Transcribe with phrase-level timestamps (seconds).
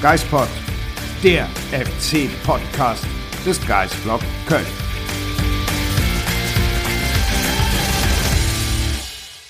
[0.00, 0.46] Geispod,
[1.24, 3.04] der FC-Podcast
[3.44, 4.64] des Geisblog Köln.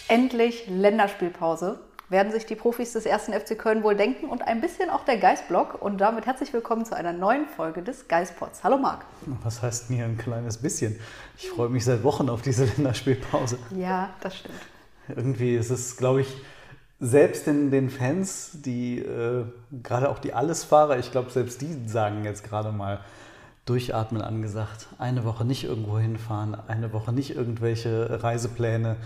[0.08, 1.80] Endlich Länderspielpause.
[2.08, 5.18] Werden sich die Profis des ersten FC Köln wohl denken und ein bisschen auch der
[5.18, 5.82] Geistblock.
[5.82, 8.64] Und damit herzlich willkommen zu einer neuen Folge des Geistpods.
[8.64, 9.04] Hallo Marc.
[9.42, 10.98] Was heißt mir ein kleines bisschen?
[11.36, 13.58] Ich freue mich seit Wochen auf diese Länderspielpause.
[13.76, 14.54] Ja, das stimmt.
[15.08, 16.28] Irgendwie ist es, glaube ich,
[17.00, 19.44] selbst den, den Fans, die äh,
[19.82, 23.00] gerade auch die Allesfahrer, ich glaube, selbst die sagen jetzt gerade mal
[23.66, 24.88] durchatmen angesagt.
[24.98, 28.96] Eine Woche nicht irgendwo hinfahren, eine Woche nicht irgendwelche Reisepläne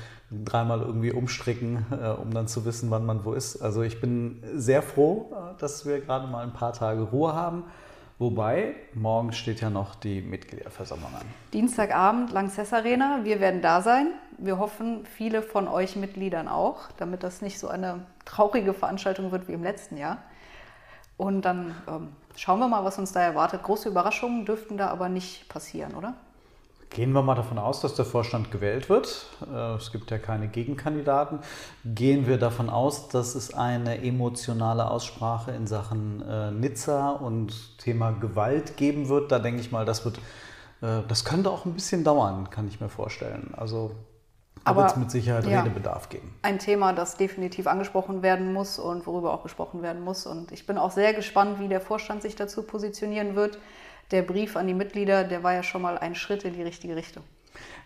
[0.44, 3.60] dreimal irgendwie umstricken, äh, um dann zu wissen, wann man wo ist.
[3.60, 7.64] Also ich bin sehr froh, äh, dass wir gerade mal ein paar Tage Ruhe haben.
[8.18, 11.26] Wobei, morgen steht ja noch die Mitgliederversammlung an.
[11.52, 13.20] Dienstagabend, Lanxess Arena.
[13.24, 14.12] Wir werden da sein.
[14.44, 19.46] Wir hoffen, viele von euch Mitgliedern auch, damit das nicht so eine traurige Veranstaltung wird
[19.46, 20.18] wie im letzten Jahr.
[21.16, 23.62] Und dann ähm, schauen wir mal, was uns da erwartet.
[23.62, 26.14] Große Überraschungen dürften da aber nicht passieren, oder?
[26.90, 29.26] Gehen wir mal davon aus, dass der Vorstand gewählt wird.
[29.48, 31.38] Äh, es gibt ja keine Gegenkandidaten.
[31.84, 38.10] Gehen wir davon aus, dass es eine emotionale Aussprache in Sachen äh, Nizza und Thema
[38.10, 39.30] Gewalt geben wird.
[39.30, 40.18] Da denke ich mal, das wird,
[40.80, 43.54] äh, das könnte auch ein bisschen dauern, kann ich mir vorstellen.
[43.56, 43.92] Also
[44.64, 46.34] wird es mit Sicherheit ja, Redebedarf geben.
[46.42, 50.26] Ein Thema, das definitiv angesprochen werden muss und worüber auch gesprochen werden muss.
[50.26, 53.58] Und ich bin auch sehr gespannt, wie der Vorstand sich dazu positionieren wird
[54.12, 56.94] der Brief an die Mitglieder, der war ja schon mal ein Schritt in die richtige
[56.94, 57.24] Richtung.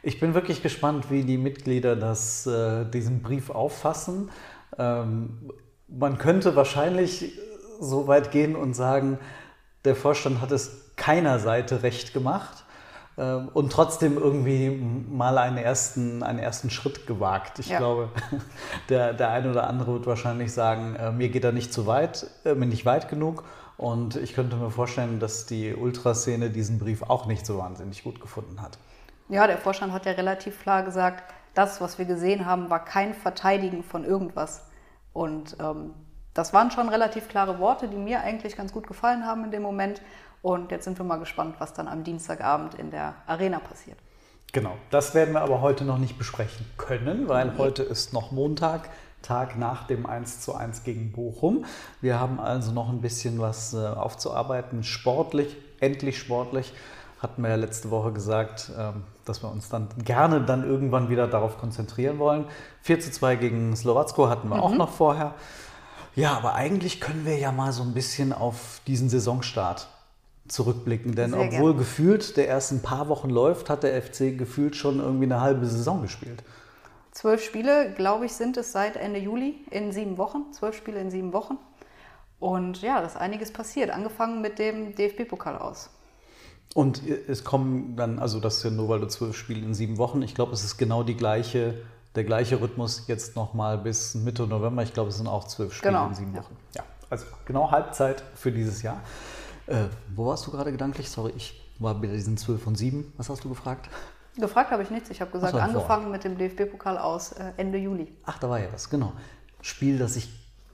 [0.02, 4.30] Ich bin wirklich gespannt, wie die Mitglieder das, äh, diesen Brief auffassen.
[4.78, 5.50] Ähm,
[5.88, 7.38] man könnte wahrscheinlich
[7.80, 9.18] so weit gehen und sagen,
[9.84, 12.64] der Vorstand hat es keiner Seite recht gemacht
[13.16, 17.58] äh, und trotzdem irgendwie mal einen ersten, einen ersten Schritt gewagt.
[17.58, 17.78] Ich ja.
[17.78, 18.10] glaube,
[18.88, 22.28] der, der eine oder andere wird wahrscheinlich sagen, äh, mir geht er nicht zu weit,
[22.44, 23.44] äh, mir nicht weit genug.
[23.76, 28.20] Und ich könnte mir vorstellen, dass die Ultraszene diesen Brief auch nicht so wahnsinnig gut
[28.20, 28.78] gefunden hat.
[29.28, 33.12] Ja, der Vorstand hat ja relativ klar gesagt, das, was wir gesehen haben, war kein
[33.12, 34.66] Verteidigen von irgendwas.
[35.12, 35.94] Und ähm,
[36.32, 39.62] das waren schon relativ klare Worte, die mir eigentlich ganz gut gefallen haben in dem
[39.62, 40.02] Moment.
[40.42, 43.98] Und jetzt sind wir mal gespannt, was dann am Dienstagabend in der Arena passiert.
[44.52, 47.58] Genau, das werden wir aber heute noch nicht besprechen können, weil nee.
[47.58, 48.88] heute ist noch Montag.
[49.22, 51.64] Tag nach dem 1 zu 1 gegen Bochum.
[52.00, 54.84] Wir haben also noch ein bisschen was äh, aufzuarbeiten.
[54.84, 56.72] Sportlich, endlich sportlich,
[57.20, 61.26] hatten wir ja letzte Woche gesagt, ähm, dass wir uns dann gerne dann irgendwann wieder
[61.26, 62.44] darauf konzentrieren wollen.
[62.82, 64.62] 4 zu 2 gegen Slowacko hatten wir mhm.
[64.62, 65.34] auch noch vorher.
[66.14, 69.88] Ja, aber eigentlich können wir ja mal so ein bisschen auf diesen Saisonstart
[70.48, 71.14] zurückblicken.
[71.14, 71.78] Denn Sehr obwohl gern.
[71.78, 75.66] gefühlt der erst ein paar Wochen läuft, hat der FC gefühlt schon irgendwie eine halbe
[75.66, 76.42] Saison gespielt.
[77.12, 80.52] Zwölf Spiele, glaube ich, sind es seit Ende Juli in sieben Wochen.
[80.52, 81.56] Zwölf Spiele in sieben Wochen.
[82.38, 83.90] Und ja, da ist einiges passiert.
[83.90, 85.90] Angefangen mit dem DFB-Pokal aus.
[86.74, 89.96] Und es kommen dann, also das ist ja nur, weil du zwölf Spiele in sieben
[89.96, 90.20] Wochen.
[90.20, 91.80] Ich glaube, es ist genau die gleiche,
[92.14, 94.82] der gleiche Rhythmus jetzt nochmal bis Mitte November.
[94.82, 96.08] Ich glaube, es sind auch zwölf Spiele genau.
[96.08, 96.54] in sieben Wochen.
[96.74, 96.82] Ja.
[96.82, 99.00] ja, also genau Halbzeit für dieses Jahr.
[99.66, 99.84] Äh,
[100.14, 101.10] wo warst du gerade gedanklich?
[101.10, 103.12] Sorry, ich war bei diesen zwölf und sieben.
[103.16, 103.88] Was hast du gefragt?
[104.36, 105.10] Gefragt habe ich nichts.
[105.10, 106.12] Ich habe gesagt, so, angefangen vor.
[106.12, 108.14] mit dem DFB-Pokal aus äh, Ende Juli.
[108.24, 109.12] Ach, da war ja was, genau.
[109.62, 110.28] Spiel, das ich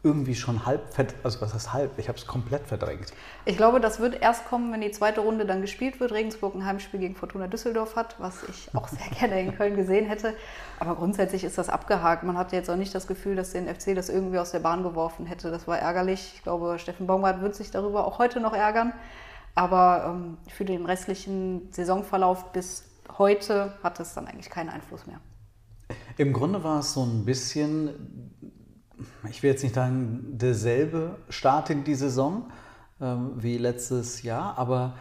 [0.05, 0.83] irgendwie schon halb,
[1.23, 1.97] also was heißt halb?
[1.99, 3.13] Ich habe es komplett verdrängt.
[3.45, 6.11] Ich glaube, das wird erst kommen, wenn die zweite Runde dann gespielt wird.
[6.11, 10.07] Regensburg ein Heimspiel gegen Fortuna Düsseldorf hat, was ich auch sehr gerne in Köln gesehen
[10.07, 10.35] hätte.
[10.81, 12.25] Aber grundsätzlich ist das abgehakt.
[12.25, 14.83] Man hatte jetzt auch nicht das Gefühl, dass der FC das irgendwie aus der Bahn
[14.83, 15.53] geworfen hätte.
[15.53, 16.33] Das war ärgerlich.
[16.35, 18.93] Ich glaube, Steffen Baumgart wird sich darüber auch heute noch ärgern.
[19.55, 22.85] Aber ähm, für den restlichen Saisonverlauf bis
[23.19, 25.21] heute hat es dann eigentlich keinen Einfluss mehr.
[26.17, 28.33] Im Grunde war es so ein bisschen,
[29.31, 32.45] ich will jetzt nicht sagen, derselbe Start in die Saison
[33.01, 34.95] ähm, wie letztes Jahr, aber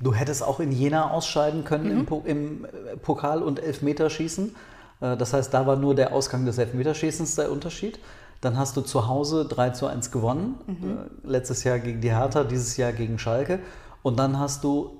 [0.00, 2.00] du hättest auch in Jena ausscheiden können mhm.
[2.00, 4.54] im, po im, äh, Pokal- und Elfmeterschießen.
[5.00, 7.98] Äh, das heißt, da war nur der Ausgang des Elfmeterschießens der Unterschied.
[8.40, 10.56] Dann hast du zu Hause 3 zu 1 gewonnen.
[10.66, 10.98] Mhm.
[11.24, 13.60] Äh, letztes Jahr gegen die Hertha, dieses Jahr gegen Schalke.
[14.02, 14.98] Und dann hast du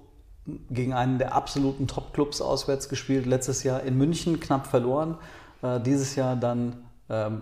[0.70, 3.26] gegen einen der absoluten Top-Clubs auswärts gespielt.
[3.26, 5.16] Letztes Jahr in München knapp verloren.
[5.62, 6.76] Äh, dieses Jahr dann,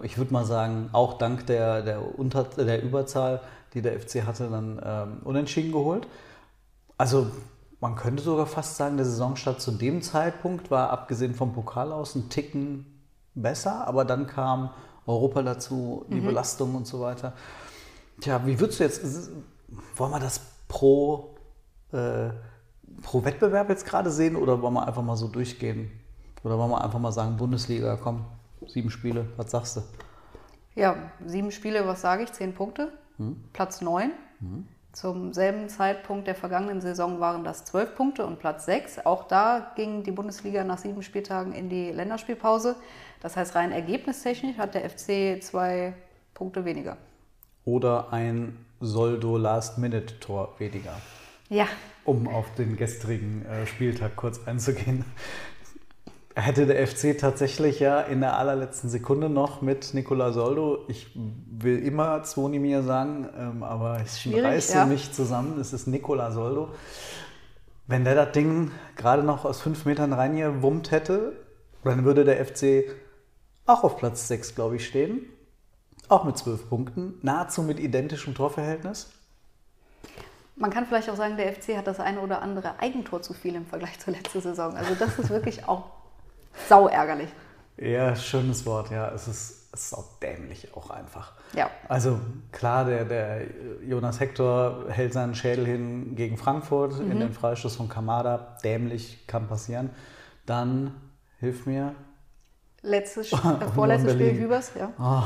[0.02, 3.40] ich würde mal sagen, auch dank der, der, Unter der Überzahl,
[3.72, 6.06] die der FC hatte, dann ähm, unentschieden geholt.
[6.99, 7.28] Also
[7.81, 12.14] man könnte sogar fast sagen, der Saisonstart zu dem Zeitpunkt war, abgesehen vom Pokal aus,
[12.14, 12.87] ein Ticken
[13.34, 14.70] besser, aber dann kam
[15.06, 16.26] Europa dazu, die mhm.
[16.26, 17.32] Belastung und so weiter.
[18.20, 19.31] Tja, wie würdest du jetzt,
[19.96, 21.37] wollen wir das pro,
[21.93, 22.31] äh,
[23.02, 25.90] pro Wettbewerb jetzt gerade sehen oder wollen wir einfach mal so durchgehen?
[26.43, 28.25] Oder wollen wir einfach mal sagen, Bundesliga, komm,
[28.69, 29.82] sieben Spiele, was sagst du?
[30.75, 32.32] Ja, sieben Spiele, was sage ich?
[32.32, 33.37] Zehn Punkte, hm?
[33.52, 34.11] Platz neun.
[34.40, 34.66] Hm?
[34.93, 39.05] Zum selben Zeitpunkt der vergangenen Saison waren das zwölf Punkte und Platz sechs.
[39.05, 42.76] Auch da ging die Bundesliga nach sieben Spieltagen in die Länderspielpause.
[43.20, 45.94] Das heißt, rein ergebnistechnisch hat der FC zwei
[46.32, 46.96] Punkte weniger.
[47.64, 50.96] Oder ein Soldo-Last-Minute-Tor weniger.
[51.49, 51.67] Ja.
[52.05, 55.05] Um auf den gestrigen äh, Spieltag kurz einzugehen.
[56.36, 61.78] Hätte der FC tatsächlich ja in der allerletzten Sekunde noch mit Nicola Soldo, ich will
[61.78, 64.86] immer Zvonimir sagen, ähm, aber ich reiße ja.
[64.86, 66.70] mich zusammen, es ist Nicola Soldo.
[67.86, 71.34] Wenn der das Ding gerade noch aus fünf Metern reingewummt hätte,
[71.84, 72.84] dann würde der FC
[73.66, 75.26] auch auf Platz 6, glaube ich, stehen.
[76.08, 79.10] Auch mit zwölf Punkten, nahezu mit identischem Torverhältnis.
[80.56, 83.54] Man kann vielleicht auch sagen, der FC hat das eine oder andere Eigentor zu viel
[83.54, 84.75] im Vergleich zur letzten Saison.
[84.75, 85.84] Also das ist wirklich auch
[86.69, 87.29] sau ärgerlich.
[87.77, 89.11] Ja, schönes Wort, ja.
[89.11, 91.33] Es ist, es ist auch dämlich auch einfach.
[91.55, 91.71] Ja.
[91.89, 92.21] Also
[92.53, 93.43] klar, der, der
[93.85, 97.11] Jonas Hector hält seinen Schädel hin gegen Frankfurt mhm.
[97.11, 98.56] in den Freistoß von Kamada.
[98.62, 99.91] Dämlich kann passieren.
[100.47, 100.95] Dann,
[101.41, 101.95] hilf mir.
[102.83, 103.37] Letztes, äh,
[103.75, 104.93] vorletztes Spiel Hübers, ja.
[104.99, 105.23] Oh,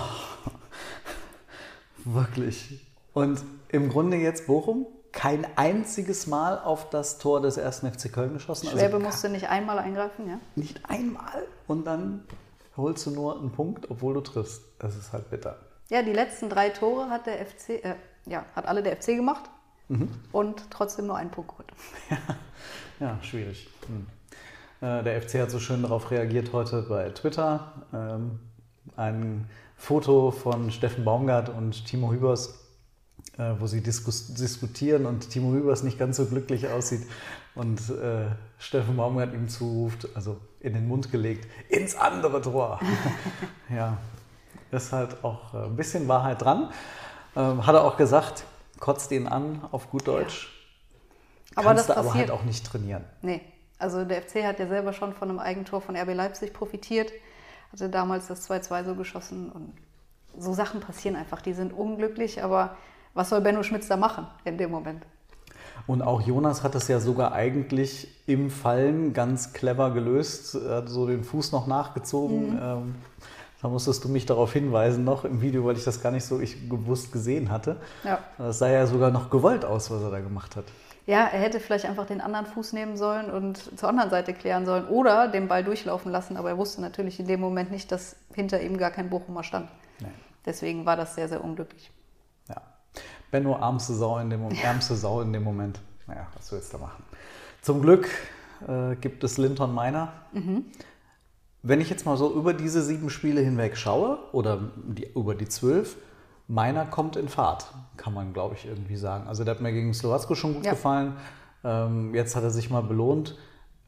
[2.15, 2.87] wirklich.
[3.13, 4.87] Und im Grunde jetzt Bochum?
[5.19, 8.69] Kein einziges Mal auf das Tor des ersten FC Köln geschossen.
[8.69, 10.39] Also Schwäbe also musste nicht einmal eingreifen, ja?
[10.55, 12.23] Nicht einmal und dann
[12.77, 14.63] holst du nur einen Punkt, obwohl du triffst.
[14.79, 15.57] Das ist halt bitter.
[15.89, 19.51] Ja, die letzten drei Tore hat der FC, äh, ja, hat alle der FC gemacht
[19.89, 20.09] mhm.
[20.31, 21.73] und trotzdem nur einen Punkt geholt.
[23.01, 23.69] Ja, ja schwierig.
[23.89, 24.07] Hm.
[24.89, 27.73] Äh, der FC hat so schön darauf reagiert heute bei Twitter.
[27.93, 28.39] Ähm,
[28.95, 32.68] ein Foto von Steffen Baumgart und Timo Hübers
[33.59, 37.07] wo sie diskutieren und Timo Hübers nicht ganz so glücklich aussieht
[37.55, 38.27] und äh,
[38.59, 42.81] Steffen Baumgart ihm zuruft, also in den Mund gelegt, ins andere Tor.
[43.69, 43.99] ja,
[44.71, 46.71] ist halt auch äh, ein bisschen Wahrheit dran.
[47.37, 48.45] Ähm, hat er auch gesagt,
[48.81, 50.49] kotzt ihn an auf gut Deutsch.
[51.51, 51.59] Ja.
[51.59, 52.11] Aber Kannst das passiert.
[52.11, 53.05] aber halt auch nicht trainieren.
[53.23, 53.41] Nee,
[53.79, 57.13] also der FC hat ja selber schon von einem Eigentor von RB Leipzig profitiert,
[57.73, 59.75] hatte damals das 2-2 so geschossen und
[60.37, 61.41] so Sachen passieren einfach.
[61.43, 62.77] Die sind unglücklich, aber
[63.15, 65.05] was soll Benno Schmitz da machen in dem Moment?
[65.87, 70.55] Und auch Jonas hat es ja sogar eigentlich im Fallen ganz clever gelöst.
[70.55, 72.51] Er hat so den Fuß noch nachgezogen.
[72.51, 72.61] Mhm.
[72.63, 72.95] Ähm,
[73.63, 76.41] da musstest du mich darauf hinweisen noch im Video, weil ich das gar nicht so
[76.41, 77.77] ich gewusst gesehen hatte.
[78.05, 78.21] Ja.
[78.37, 80.65] Das sah ja sogar noch gewollt aus, was er da gemacht hat.
[81.07, 84.67] Ja, er hätte vielleicht einfach den anderen Fuß nehmen sollen und zur anderen Seite klären
[84.67, 86.37] sollen oder den Ball durchlaufen lassen.
[86.37, 89.71] Aber er wusste natürlich in dem Moment nicht, dass hinter ihm gar kein Bochumer stand.
[90.01, 90.13] Nein.
[90.45, 91.91] Deswegen war das sehr, sehr unglücklich.
[93.31, 95.81] Benno, ärmste Sau in dem, ärmste Sau in dem Moment.
[96.07, 97.03] Naja, was willst du da machen?
[97.61, 98.09] Zum Glück
[98.67, 100.13] äh, gibt es Linton Miner.
[100.33, 100.65] Mhm.
[101.63, 105.49] Wenn ich jetzt mal so über diese sieben Spiele hinweg schaue oder die, über die
[105.49, 105.97] zwölf,
[106.51, 107.67] Meiner kommt in Fahrt,
[107.99, 109.29] kann man glaube ich irgendwie sagen.
[109.29, 110.71] Also der hat mir gegen Slowacko schon gut ja.
[110.71, 111.13] gefallen.
[111.63, 113.37] Ähm, jetzt hat er sich mal belohnt.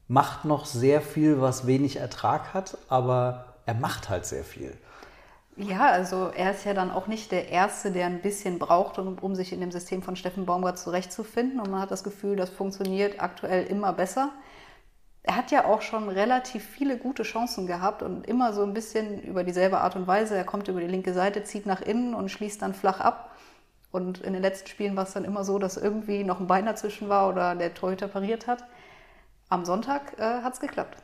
[0.07, 4.77] Macht noch sehr viel, was wenig Ertrag hat, aber er macht halt sehr viel.
[5.61, 9.19] Ja, also er ist ja dann auch nicht der Erste, der ein bisschen braucht, um,
[9.19, 11.59] um sich in dem System von Steffen Baumgart zurechtzufinden.
[11.59, 14.31] Und man hat das Gefühl, das funktioniert aktuell immer besser.
[15.21, 19.21] Er hat ja auch schon relativ viele gute Chancen gehabt und immer so ein bisschen
[19.21, 20.35] über dieselbe Art und Weise.
[20.35, 23.29] Er kommt über die linke Seite, zieht nach innen und schließt dann flach ab.
[23.91, 26.65] Und in den letzten Spielen war es dann immer so, dass irgendwie noch ein Bein
[26.65, 28.63] dazwischen war oder der Torhüter pariert hat.
[29.49, 30.97] Am Sonntag äh, hat es geklappt.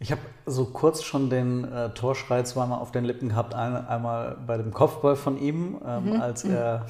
[0.00, 3.54] Ich habe so kurz schon den äh, Torschrei zweimal auf den Lippen gehabt.
[3.54, 6.20] Ein, einmal bei dem Kopfball von ihm, ähm, mhm.
[6.20, 6.86] als er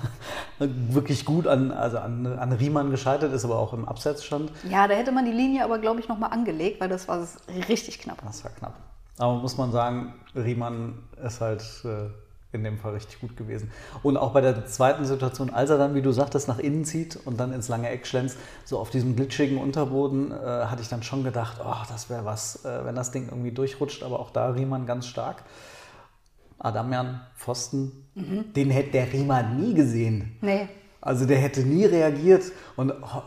[0.58, 4.52] wirklich gut an, also an, an Riemann gescheitert ist, aber auch im Abseits stand.
[4.68, 7.26] Ja, da hätte man die Linie aber, glaube ich, nochmal angelegt, weil das war
[7.68, 8.18] richtig knapp.
[8.26, 8.74] Das war knapp.
[9.18, 12.10] Aber muss man sagen, Riemann ist halt äh,
[12.54, 13.70] in dem Fall richtig gut gewesen.
[14.02, 17.16] Und auch bei der zweiten Situation, als er dann, wie du sagtest, nach innen zieht
[17.24, 21.02] und dann ins lange Eck schlänzt, so auf diesem glitschigen Unterboden, äh, hatte ich dann
[21.02, 24.02] schon gedacht, oh, das wäre was, äh, wenn das Ding irgendwie durchrutscht.
[24.02, 25.42] Aber auch da Riemann ganz stark.
[26.58, 28.52] Adamian, Pfosten, mhm.
[28.54, 30.36] den hätte der Riemann nie gesehen.
[30.40, 30.68] Nee.
[31.00, 32.44] Also der hätte nie reagiert.
[32.76, 33.22] Und oh,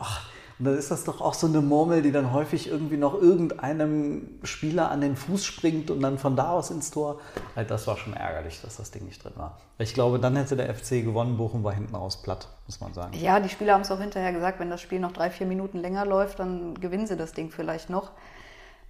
[0.58, 4.28] Und dann ist das doch auch so eine Murmel, die dann häufig irgendwie noch irgendeinem
[4.42, 7.20] Spieler an den Fuß springt und dann von da aus ins Tor.
[7.54, 9.58] Also das war schon ärgerlich, dass das Ding nicht drin war.
[9.78, 11.36] Ich glaube, dann hätte der FC gewonnen.
[11.36, 13.16] Bochum war hinten raus platt, muss man sagen.
[13.16, 15.78] Ja, die Spieler haben es auch hinterher gesagt, wenn das Spiel noch drei, vier Minuten
[15.78, 18.10] länger läuft, dann gewinnen sie das Ding vielleicht noch.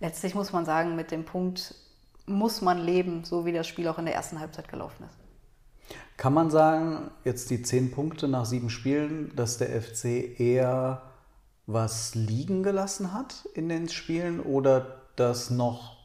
[0.00, 1.74] Letztlich muss man sagen, mit dem Punkt
[2.24, 5.96] muss man leben, so wie das Spiel auch in der ersten Halbzeit gelaufen ist.
[6.16, 11.02] Kann man sagen, jetzt die zehn Punkte nach sieben Spielen, dass der FC eher
[11.68, 15.98] was liegen gelassen hat in den Spielen oder dass noch,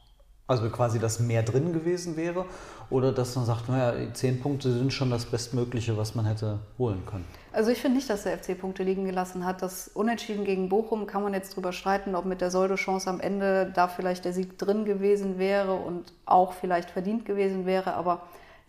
[0.46, 2.44] also quasi das mehr drin gewesen wäre
[2.90, 7.02] oder dass man sagt, naja, zehn Punkte sind schon das Bestmögliche, was man hätte holen
[7.06, 7.24] können?
[7.50, 9.62] Also ich finde nicht, dass der FC Punkte liegen gelassen hat.
[9.62, 13.72] Das Unentschieden gegen Bochum kann man jetzt drüber streiten, ob mit der Soldo-Chance am Ende
[13.74, 18.20] da vielleicht der Sieg drin gewesen wäre und auch vielleicht verdient gewesen wäre, aber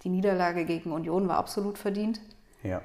[0.03, 2.21] die Niederlage gegen Union war absolut verdient.
[2.63, 2.81] Ja.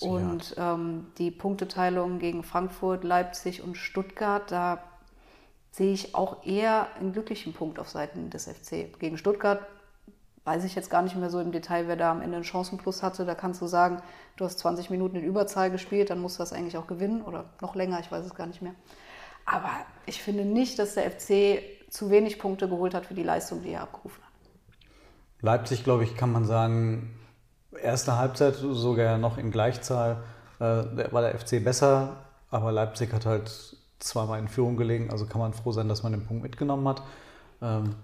[0.00, 4.82] Und ähm, die Punkteteilung gegen Frankfurt, Leipzig und Stuttgart, da
[5.70, 8.98] sehe ich auch eher einen glücklichen Punkt auf Seiten des FC.
[8.98, 9.60] Gegen Stuttgart
[10.44, 13.02] weiß ich jetzt gar nicht mehr so im Detail, wer da am Ende einen Chancenplus
[13.02, 13.26] hatte.
[13.26, 14.00] Da kannst du sagen,
[14.36, 17.44] du hast 20 Minuten in Überzahl gespielt, dann musst du das eigentlich auch gewinnen oder
[17.60, 18.74] noch länger, ich weiß es gar nicht mehr.
[19.44, 19.70] Aber
[20.06, 23.70] ich finde nicht, dass der FC zu wenig Punkte geholt hat für die Leistung, die
[23.70, 24.32] er abgerufen hat.
[25.40, 27.17] Leipzig, glaube ich, kann man sagen,
[27.82, 30.18] erste Halbzeit sogar noch in Gleichzahl
[30.58, 30.62] äh,
[31.12, 32.16] war der FC besser,
[32.50, 33.50] aber Leipzig hat halt
[33.98, 37.02] zweimal in Führung gelegen, also kann man froh sein, dass man den Punkt mitgenommen hat.
[37.60, 37.94] Ähm,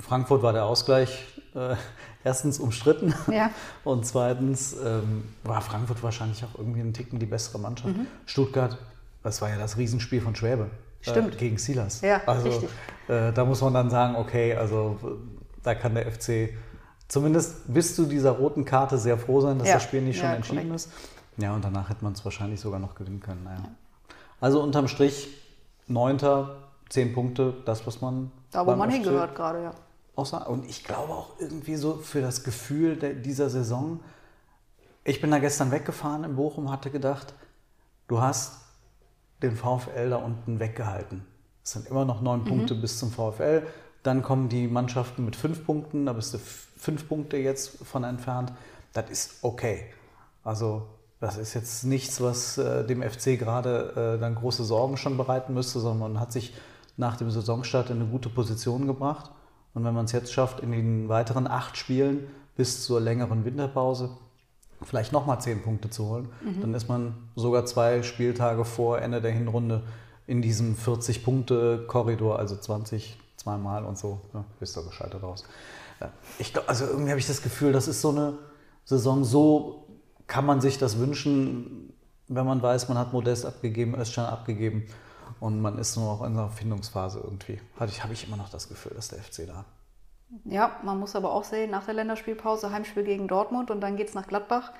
[0.00, 1.76] Frankfurt war der Ausgleich äh,
[2.24, 3.50] erstens umstritten ja.
[3.84, 7.96] und zweitens ähm, war Frankfurt wahrscheinlich auch irgendwie einen Ticken die bessere Mannschaft.
[7.96, 8.06] Mhm.
[8.26, 8.78] Stuttgart,
[9.22, 10.70] das war ja das Riesenspiel von Schwäbe.
[11.00, 11.34] Stimmt.
[11.34, 12.00] Äh, gegen Silas.
[12.00, 12.48] Ja, also.
[13.08, 14.98] Äh, da muss man dann sagen, okay, also
[15.62, 16.54] da kann der FC
[17.14, 19.74] zumindest bis zu dieser roten Karte sehr froh sein, dass Ja.
[19.74, 20.74] das Spiel nicht schon Ja, entschieden korrekt.
[20.74, 20.90] ist.
[21.36, 23.44] Ja, und danach hätte man es wahrscheinlich sogar noch gewinnen können.
[23.44, 23.62] Naja.
[24.40, 25.28] Also unterm Strich,
[25.86, 26.56] neunter,
[26.88, 28.30] zehn Punkte, das, was man.
[28.50, 29.74] Da, wo man FC hingehört gerade, ja.
[30.16, 30.48] auch.
[30.48, 34.00] Und ich glaube auch irgendwie so für das Gefühl dieser Saison.
[35.04, 37.34] Ich bin da gestern weggefahren in Bochum, hatte gedacht,
[38.08, 38.60] du hast
[39.42, 41.24] den VfL da unten weggehalten.
[41.62, 43.62] Es sind immer noch neun Punkte bis zum VfL.
[44.04, 48.52] Dann kommen die Mannschaften mit fünf Punkten, da bist du fünf Punkte jetzt von entfernt.
[48.92, 49.86] Das ist okay.
[50.44, 50.86] Also
[51.20, 55.54] das ist jetzt nichts, was äh, dem FC gerade äh, dann große Sorgen schon bereiten
[55.54, 56.54] müsste, sondern man hat sich
[56.98, 59.30] nach dem Saisonstart in eine gute Position gebracht.
[59.72, 64.10] Und wenn man es jetzt schafft, in den weiteren acht Spielen bis zur längeren Winterpause
[64.82, 66.28] vielleicht nochmal zehn Punkte zu holen,
[66.60, 69.82] dann ist man sogar zwei Spieltage vor Ende der Hinrunde
[70.26, 74.20] in diesem 40-Punkte-Korridor, also 20 zweimal und so.
[74.32, 75.44] Ja, bist du gescheitert raus.
[76.00, 78.38] Ja, Ich glaub, also irgendwie habe ich das Gefühl, das ist so eine
[78.84, 79.86] Saison, so
[80.26, 81.92] kann man sich das wünschen,
[82.28, 84.86] wenn man weiß, man hat Modest abgegeben, Özcan abgegeben
[85.40, 87.60] und man ist nur noch in einer Findungsphase irgendwie.
[87.78, 89.64] Hatte ich, habe ich immer noch das Gefühl, dass der FC da.
[90.44, 94.08] Ja, man muss aber auch sehen, nach der Länderspielpause Heimspiel gegen Dortmund und dann geht
[94.08, 94.72] es nach Gladbach.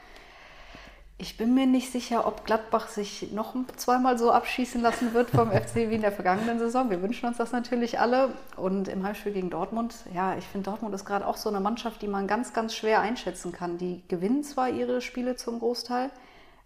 [1.16, 5.50] Ich bin mir nicht sicher, ob Gladbach sich noch zweimal so abschießen lassen wird vom
[5.52, 6.90] FC wie in der vergangenen Saison.
[6.90, 8.35] Wir wünschen uns das natürlich alle.
[8.56, 12.02] Und im Heimspiel gegen Dortmund, ja, ich finde, Dortmund ist gerade auch so eine Mannschaft,
[12.02, 13.78] die man ganz, ganz schwer einschätzen kann.
[13.78, 16.11] Die gewinnen zwar ihre Spiele zum Großteil,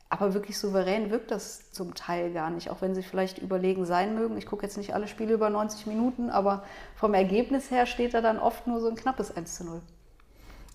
[0.08, 4.14] aber wirklich souverän wirkt das zum Teil gar nicht, auch wenn sie vielleicht überlegen sein
[4.14, 4.38] mögen.
[4.38, 6.64] Ich gucke jetzt nicht alle Spiele über 90 Minuten, aber
[6.96, 9.82] vom Ergebnis her steht da dann oft nur so ein knappes 1 zu 0.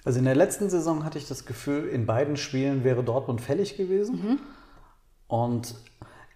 [0.06, 3.78] Also in der letzten Saison hatte ich das Gefühl, in beiden Spielen wäre Dortmund fällig
[3.78, 4.20] gewesen.
[5.28, 5.76] Und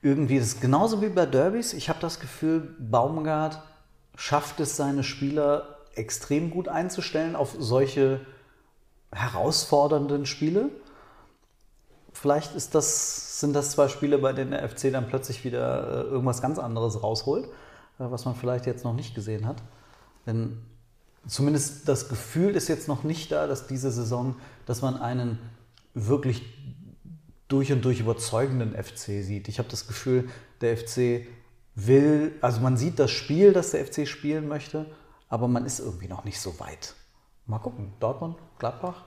[0.02, 1.74] irgendwie das ist genauso wie bei Derbys.
[1.74, 3.62] Ich habe das Gefühl, Baumgart
[4.16, 8.22] schafft es, seine Spieler extrem gut einzustellen auf solche
[9.12, 10.70] herausfordernden Spiele.
[12.14, 16.10] Vielleicht ist das, sind das zwei Spiele, bei denen der FC dann plötzlich wieder äh,
[16.10, 17.50] irgendwas ganz anderes rausholt, äh,
[17.98, 19.58] was man vielleicht jetzt noch nicht gesehen hat.
[20.26, 20.64] Denn
[21.28, 25.40] zumindest das Gefühl ist jetzt noch nicht da, dass diese Saison, dass man einen
[25.94, 26.44] wirklich
[27.48, 29.48] durch und durch überzeugenden FC sieht.
[29.48, 30.30] Ich habe das Gefühl,
[30.62, 31.28] der FC
[31.76, 34.86] will, also man sieht das Spiel, das der FC spielen möchte,
[35.30, 36.96] aber man ist irgendwie noch nicht so weit.
[37.46, 39.06] Mal gucken, Dortmund, Gladbach,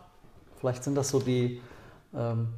[0.59, 1.61] vielleicht sind das so die
[2.15, 2.49] ähm,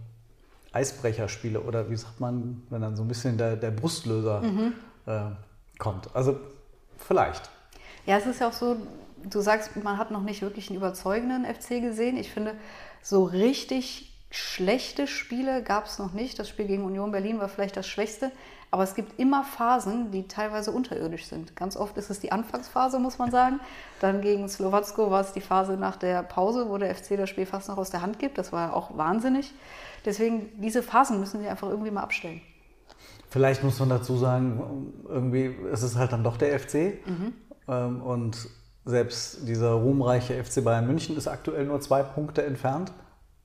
[0.72, 4.42] Eisbrecherspiele oder wie sagt man, wenn dann so ein bisschen der, der Brustlöser
[5.06, 5.22] äh,
[5.78, 6.14] kommt.
[6.14, 6.38] Also
[6.98, 7.50] vielleicht.
[8.06, 8.76] Ja, es ist ja auch so,
[9.28, 12.16] du sagst, man hat noch nicht wirklich einen überzeugenden FC gesehen.
[12.16, 12.54] Ich finde,
[13.02, 16.38] so richtig schlechte Spiele gab es noch nicht.
[16.38, 18.32] Das Spiel gegen Union Berlin war vielleicht das schwächste.
[18.70, 21.54] Aber es gibt immer Phasen, die teilweise unterirdisch sind.
[21.56, 23.60] Ganz oft ist es die Anfangsphase, muss man sagen.
[24.00, 27.44] Dann gegen Slowacko war es die Phase nach der Pause, wo der FC das Spiel
[27.44, 28.38] fast noch aus der Hand gibt.
[28.38, 29.52] Das war auch wahnsinnig.
[30.06, 32.40] Deswegen, diese Phasen müssen wir einfach irgendwie mal abstellen.
[33.28, 36.74] Vielleicht muss man dazu sagen, irgendwie ist es halt dann doch der FC.
[37.06, 37.32] Mhm.
[37.68, 38.48] Ähm, und
[38.84, 42.92] selbst dieser ruhmreiche FC Bayern München ist aktuell nur zwei Punkte entfernt.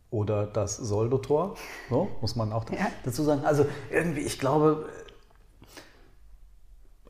[0.10, 1.58] Oder das Soldo-Tor,
[1.90, 2.88] so, muss man auch ja.
[3.04, 3.44] dazu sagen.
[3.44, 4.86] Also irgendwie, ich glaube,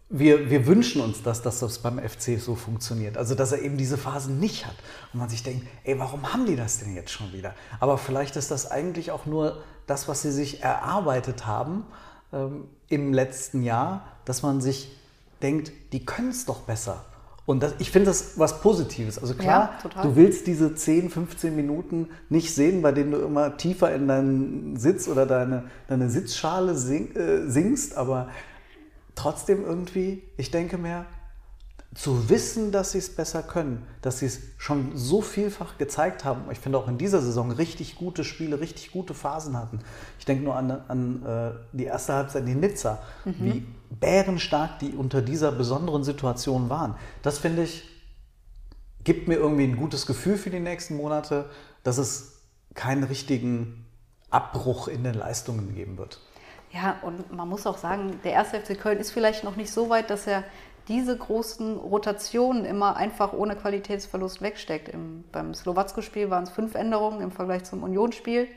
[0.10, 3.18] wir, wir wünschen uns, dass, dass das beim FC so funktioniert.
[3.18, 4.76] Also, dass er eben diese Phasen nicht hat.
[5.14, 7.54] Und man sich denkt, ey, warum haben die das denn jetzt schon wieder?
[7.80, 11.86] Aber vielleicht ist das eigentlich auch nur das, was sie sich erarbeitet haben
[12.34, 14.98] ähm, im letzten Jahr, dass man sich
[15.42, 17.06] denkt, die können es doch besser.
[17.48, 19.18] Und das, ich finde das was Positives.
[19.18, 23.56] Also klar, ja, du willst diese 10, 15 Minuten nicht sehen, bei denen du immer
[23.56, 28.28] tiefer in deinen Sitz oder deine, deine Sitzschale sing, äh, singst, aber
[29.16, 31.06] trotzdem irgendwie, ich denke mir,
[31.96, 36.52] zu wissen, dass sie es besser können, dass sie es schon so vielfach gezeigt haben.
[36.52, 39.80] Ich finde auch in dieser Saison richtig gute Spiele, richtig gute Phasen hatten.
[40.20, 43.36] Ich denke nur an, an äh, die erste Halbzeit in Nizza, mhm.
[43.40, 46.96] wie bärenstark die unter dieser besonderen Situation waren.
[47.22, 47.84] Das finde ich,
[49.04, 51.50] gibt mir irgendwie ein gutes Gefühl für die nächsten Monate,
[51.84, 52.42] dass es
[52.74, 53.86] keinen richtigen
[54.30, 56.20] Abbruch in den Leistungen geben wird.
[56.72, 59.90] Ja, und man muss auch sagen, der erste FC Köln ist vielleicht noch nicht so
[59.90, 60.44] weit, dass er
[60.88, 64.90] diese großen Rotationen immer einfach ohne Qualitätsverlust wegsteckt.
[64.90, 68.48] Im, beim Slowacko-Spiel waren es fünf Änderungen im Vergleich zum Unionsspiel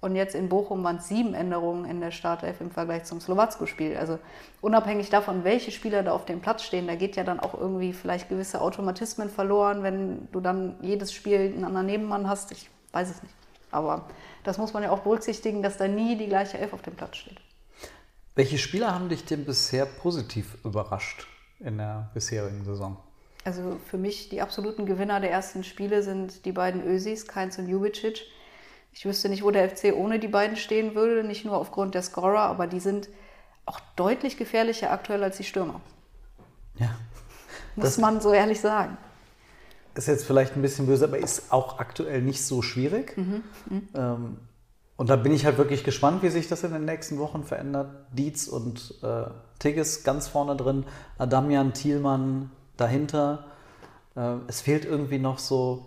[0.00, 3.96] und jetzt in Bochum waren es sieben Änderungen in der Startelf im Vergleich zum Slowacko-Spiel.
[3.96, 4.18] Also
[4.60, 7.92] unabhängig davon, welche Spieler da auf dem Platz stehen, da geht ja dann auch irgendwie
[7.92, 12.52] vielleicht gewisse Automatismen verloren, wenn du dann jedes Spiel einen anderen Nebenmann hast.
[12.52, 13.34] Ich weiß es nicht.
[13.70, 14.06] Aber
[14.44, 17.16] das muss man ja auch berücksichtigen, dass da nie die gleiche Elf auf dem Platz
[17.16, 17.38] steht.
[18.34, 21.26] Welche Spieler haben dich denn bisher positiv überrascht?
[21.60, 22.96] in der bisherigen Saison?
[23.44, 27.68] Also für mich die absoluten Gewinner der ersten Spiele sind die beiden Ösis, Keins und
[27.68, 28.22] Jubicic.
[28.92, 32.02] Ich wüsste nicht, wo der FC ohne die beiden stehen würde, nicht nur aufgrund der
[32.02, 33.08] Scorer, aber die sind
[33.66, 35.80] auch deutlich gefährlicher aktuell als die Stürmer.
[36.78, 36.94] Ja.
[37.76, 38.96] Muss man so ehrlich sagen.
[39.94, 43.16] Ist jetzt vielleicht ein bisschen böse, aber ist auch aktuell nicht so schwierig.
[43.16, 43.42] Mhm.
[43.68, 43.88] Mhm.
[43.94, 44.36] Ähm,
[44.96, 48.06] und da bin ich halt wirklich gespannt, wie sich das in den nächsten Wochen verändert.
[48.12, 49.26] Dietz und äh,
[49.58, 50.84] Tigges ganz vorne drin,
[51.18, 53.44] Adamian, Thielmann dahinter.
[54.16, 55.86] Äh, es fehlt irgendwie noch so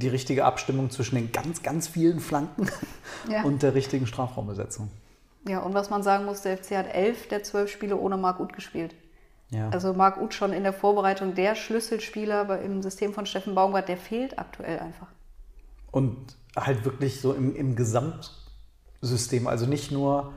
[0.00, 2.68] die richtige Abstimmung zwischen den ganz, ganz vielen Flanken
[3.28, 3.42] ja.
[3.44, 4.90] und der richtigen Strafraumbesetzung.
[5.48, 8.40] Ja, und was man sagen muss, der FC hat elf der zwölf Spiele ohne Marc
[8.40, 8.94] Uth gespielt.
[9.50, 9.68] Ja.
[9.70, 13.96] Also Marc Uth schon in der Vorbereitung der Schlüsselspieler im System von Steffen Baumgart, der
[13.96, 15.08] fehlt aktuell einfach.
[15.90, 20.32] Und halt wirklich so im, im Gesamtsystem, also nicht nur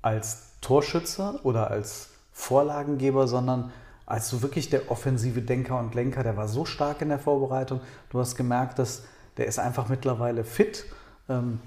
[0.00, 3.72] als Torschütze oder als Vorlagengeber, sondern
[4.06, 7.80] als so wirklich der offensive Denker und Lenker, der war so stark in der Vorbereitung.
[8.10, 9.02] Du hast gemerkt, dass
[9.36, 10.86] der ist einfach mittlerweile fit.
[11.28, 11.60] Ähm,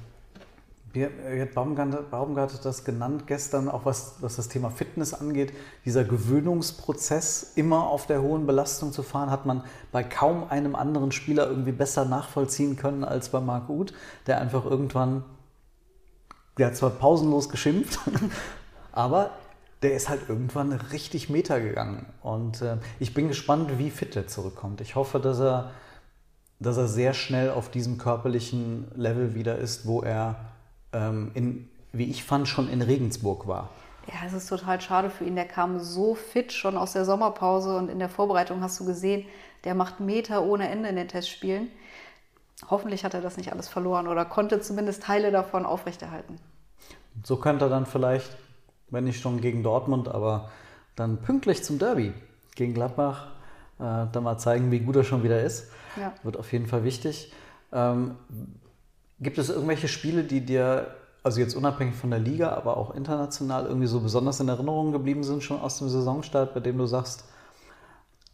[1.53, 5.53] Baumgart, Baumgart hat das genannt gestern, auch was, was das Thema Fitness angeht.
[5.85, 11.11] Dieser Gewöhnungsprozess, immer auf der hohen Belastung zu fahren, hat man bei kaum einem anderen
[11.11, 13.93] Spieler irgendwie besser nachvollziehen können als bei Marc Uth,
[14.25, 15.23] der einfach irgendwann,
[16.57, 17.99] der hat zwar pausenlos geschimpft,
[18.91, 19.29] aber
[19.81, 22.05] der ist halt irgendwann richtig Meter gegangen.
[22.21, 24.81] Und äh, ich bin gespannt, wie fit er zurückkommt.
[24.81, 25.71] Ich hoffe, dass er,
[26.59, 30.35] dass er sehr schnell auf diesem körperlichen Level wieder ist, wo er
[30.91, 33.69] ähm, in, wie ich fand, schon in Regensburg war.
[34.07, 35.35] Ja, es ist total schade für ihn.
[35.35, 39.25] Der kam so fit schon aus der Sommerpause und in der Vorbereitung hast du gesehen,
[39.63, 41.69] der macht Meter ohne Ende in den Testspielen.
[42.69, 46.37] Hoffentlich hat er das nicht alles verloren oder konnte zumindest Teile davon aufrechterhalten.
[47.23, 48.29] So könnte er dann vielleicht,
[48.91, 50.49] wenn nicht schon gegen Dortmund, aber
[50.95, 52.13] dann pünktlich zum Derby
[52.55, 53.27] gegen Gladbach
[53.79, 55.71] äh, dann mal zeigen, wie gut er schon wieder ist.
[55.95, 56.13] Ja.
[56.23, 57.33] Wird auf jeden Fall wichtig.
[57.71, 58.15] Ähm,
[59.19, 63.65] Gibt es irgendwelche Spiele, die dir, also jetzt unabhängig von der Liga, aber auch international
[63.65, 67.25] irgendwie so besonders in Erinnerung geblieben sind, schon aus dem Saisonstart, bei dem du sagst,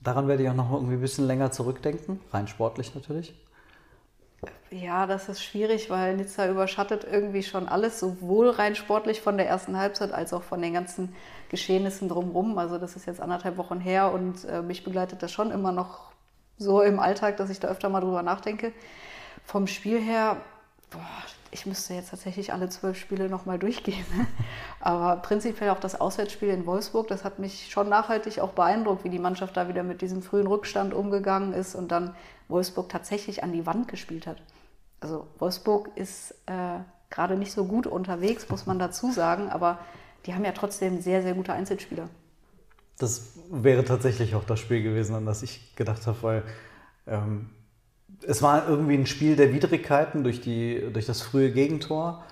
[0.01, 3.33] daran werde ich auch noch irgendwie ein bisschen länger zurückdenken, rein sportlich natürlich?
[4.71, 9.47] Ja, das ist schwierig, weil Nizza überschattet irgendwie schon alles, sowohl rein sportlich von der
[9.47, 11.15] ersten Halbzeit als auch von den ganzen
[11.49, 12.57] Geschehnissen drumherum.
[12.57, 16.11] Also das ist jetzt anderthalb Wochen her und äh, mich begleitet das schon immer noch
[16.57, 18.73] so im Alltag, dass ich da öfter mal drüber nachdenke.
[19.45, 20.37] Vom Spiel her
[20.89, 21.01] boah,
[21.51, 24.05] ich müsste jetzt tatsächlich alle zwölf Spiele nochmal durchgehen.
[24.79, 29.09] Aber prinzipiell auch das Auswärtsspiel in Wolfsburg, das hat mich schon nachhaltig auch beeindruckt, wie
[29.09, 32.15] die Mannschaft da wieder mit diesem frühen Rückstand umgegangen ist und dann
[32.47, 34.41] Wolfsburg tatsächlich an die Wand gespielt hat.
[34.99, 36.79] Also Wolfsburg ist äh,
[37.09, 39.79] gerade nicht so gut unterwegs, muss man dazu sagen, aber
[40.25, 42.09] die haben ja trotzdem sehr, sehr gute Einzelspieler.
[42.97, 46.43] Das wäre tatsächlich auch das Spiel gewesen, an das ich gedacht habe, weil
[47.07, 47.49] ähm,
[48.25, 52.23] es war irgendwie ein Spiel der Widrigkeiten durch, die, durch das frühe Gegentor.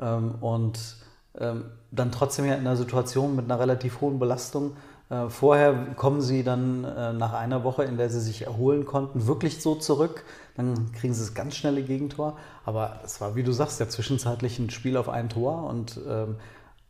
[0.00, 0.96] Ähm, und
[1.38, 4.76] ähm, dann trotzdem ja in einer Situation mit einer relativ hohen Belastung.
[5.12, 9.26] Äh, vorher kommen sie dann äh, nach einer Woche, in der sie sich erholen konnten,
[9.26, 10.24] wirklich so zurück.
[10.56, 12.38] Dann kriegen sie das ganz schnelle Gegentor.
[12.64, 15.64] Aber es war, wie du sagst, ja zwischenzeitlich ein Spiel auf ein Tor.
[15.64, 16.36] Und ähm,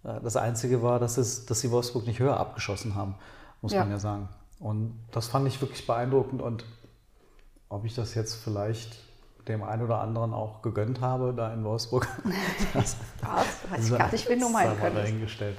[0.05, 3.17] äh, das Einzige war, dass, es, dass sie Wolfsburg nicht höher abgeschossen haben,
[3.61, 3.81] muss ja.
[3.81, 4.29] man ja sagen.
[4.61, 6.43] Und das fand ich wirklich beeindruckend.
[6.43, 6.65] Und
[7.69, 8.99] ob ich das jetzt vielleicht
[9.49, 12.09] dem einen oder anderen auch gegönnt habe, da in Wolfsburg.
[12.75, 15.05] Das, das weiß ich gar nicht, wen du meinen könntest.
[15.05, 15.59] dahingestellt.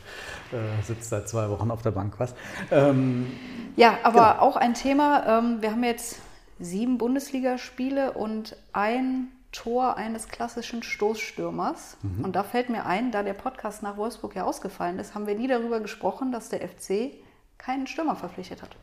[0.52, 2.34] Äh, sitzt seit zwei Wochen auf der Bank, was?
[2.72, 3.32] Ähm,
[3.76, 4.42] ja, aber genau.
[4.42, 5.40] auch ein Thema.
[5.40, 6.20] Ähm, wir haben jetzt
[6.60, 11.98] sieben Bundesligaspiele und ein Tor eines klassischen Stoßstürmers.
[12.02, 12.26] Mhm.
[12.26, 15.36] Und da fällt mir ein, da der Podcast nach Wolfsburg ja ausgefallen ist, haben wir
[15.36, 17.12] nie darüber gesprochen, dass der FC
[17.58, 18.76] keinen Stürmer verpflichtet hat.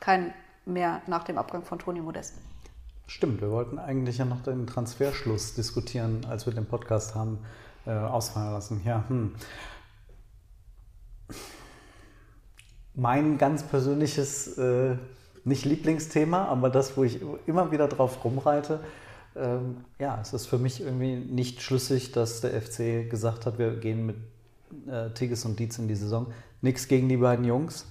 [0.00, 0.32] Keinen
[0.64, 2.34] mehr nach dem Abgang von Toni Modest.
[3.10, 7.38] Stimmt, wir wollten eigentlich ja noch den Transferschluss diskutieren, als wir den Podcast haben
[7.86, 8.82] äh, ausfallen lassen.
[8.84, 9.34] Ja, hm.
[12.94, 14.96] Mein ganz persönliches, äh,
[15.44, 18.80] nicht Lieblingsthema, aber das, wo ich immer wieder drauf rumreite,
[19.36, 23.76] ähm, ja, es ist für mich irgendwie nicht schlüssig, dass der FC gesagt hat, wir
[23.76, 24.16] gehen mit
[24.86, 26.26] äh, Tigges und Dietz in die Saison.
[26.60, 27.86] Nichts gegen die beiden Jungs.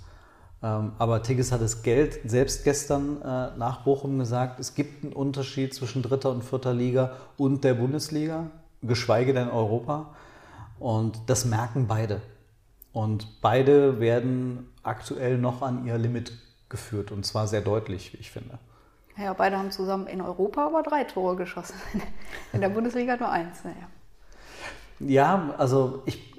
[0.64, 5.14] Ähm, aber Tigges hat das Geld selbst gestern äh, nach Bochum gesagt, es gibt einen
[5.14, 8.48] Unterschied zwischen dritter und vierter Liga und der Bundesliga,
[8.82, 10.16] geschweige denn Europa.
[10.80, 12.22] Und das merken beide.
[12.92, 16.34] Und beide werden aktuell noch an ihr Limit
[16.70, 18.58] geführt und zwar sehr deutlich, wie ich finde.
[19.18, 21.76] Ja, beide haben zusammen in Europa aber drei Tore geschossen.
[22.54, 23.64] In der Bundesliga nur eins.
[23.64, 23.88] Naja.
[25.00, 26.37] Ja, also ich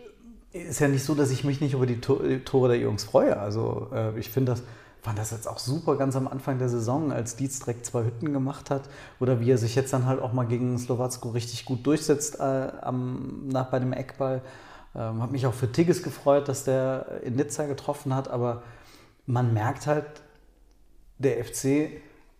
[0.53, 3.39] ist ja nicht so, dass ich mich nicht über die Tore der Jungs freue.
[3.39, 4.63] Also äh, ich finde das,
[5.03, 8.33] fand das jetzt auch super ganz am Anfang der Saison, als Dietz direkt zwei Hütten
[8.33, 8.89] gemacht hat.
[9.21, 12.43] Oder wie er sich jetzt dann halt auch mal gegen Slowacko richtig gut durchsetzt äh,
[12.81, 14.43] am, nach, bei dem Eckball.
[14.95, 18.29] Ähm, hat mich auch für Tigges gefreut, dass der in Nizza getroffen hat.
[18.29, 18.63] Aber
[19.27, 20.07] man merkt halt,
[21.19, 21.91] der FC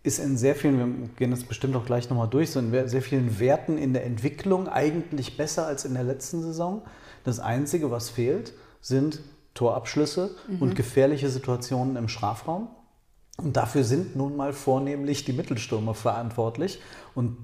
[0.01, 3.01] ist in sehr vielen, wir gehen das bestimmt auch gleich nochmal durch, so in sehr
[3.01, 6.81] vielen Werten in der Entwicklung eigentlich besser als in der letzten Saison.
[7.29, 9.19] Das Einzige, was fehlt, sind
[9.53, 10.63] Torabschlüsse mhm.
[10.63, 12.69] und gefährliche Situationen im Strafraum.
[13.37, 16.81] Und dafür sind nun mal vornehmlich die Mittelstürmer verantwortlich.
[17.13, 17.37] Und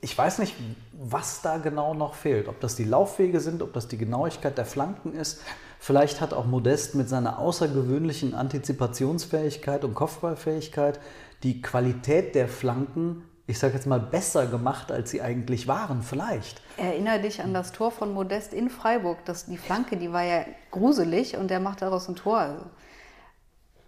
[0.00, 0.54] ich weiß nicht,
[0.92, 2.46] was da genau noch fehlt.
[2.46, 5.40] Ob das die Laufwege sind, ob das die Genauigkeit der Flanken ist.
[5.80, 11.00] Vielleicht hat auch Modest mit seiner außergewöhnlichen Antizipationsfähigkeit und Kopfballfähigkeit
[11.42, 16.60] die Qualität der Flanken ich sage jetzt mal, besser gemacht, als sie eigentlich waren, vielleicht.
[16.76, 19.24] Erinnere dich an das Tor von Modest in Freiburg.
[19.24, 22.38] Das, die Flanke, die war ja gruselig und der macht daraus ein Tor.
[22.38, 22.64] Also,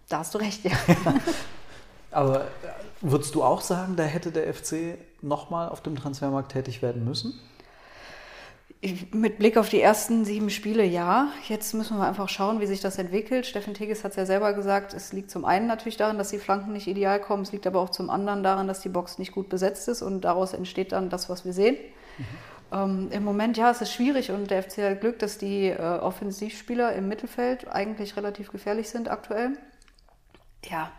[0.08, 0.72] da hast du recht, ja.
[2.10, 2.46] Aber äh,
[3.00, 7.38] würdest du auch sagen, da hätte der FC nochmal auf dem Transfermarkt tätig werden müssen?
[9.12, 11.32] Mit Blick auf die ersten sieben Spiele ja.
[11.48, 13.44] Jetzt müssen wir einfach schauen, wie sich das entwickelt.
[13.44, 16.38] Steffen Tigges hat es ja selber gesagt, es liegt zum einen natürlich daran, dass die
[16.38, 19.32] Flanken nicht ideal kommen, es liegt aber auch zum anderen daran, dass die Box nicht
[19.32, 21.76] gut besetzt ist und daraus entsteht dann das, was wir sehen.
[22.18, 22.24] Mhm.
[22.70, 25.78] Ähm, Im Moment, ja, es ist schwierig und der FC hat Glück, dass die äh,
[25.78, 29.58] Offensivspieler im Mittelfeld eigentlich relativ gefährlich sind aktuell.
[30.64, 30.92] Ja,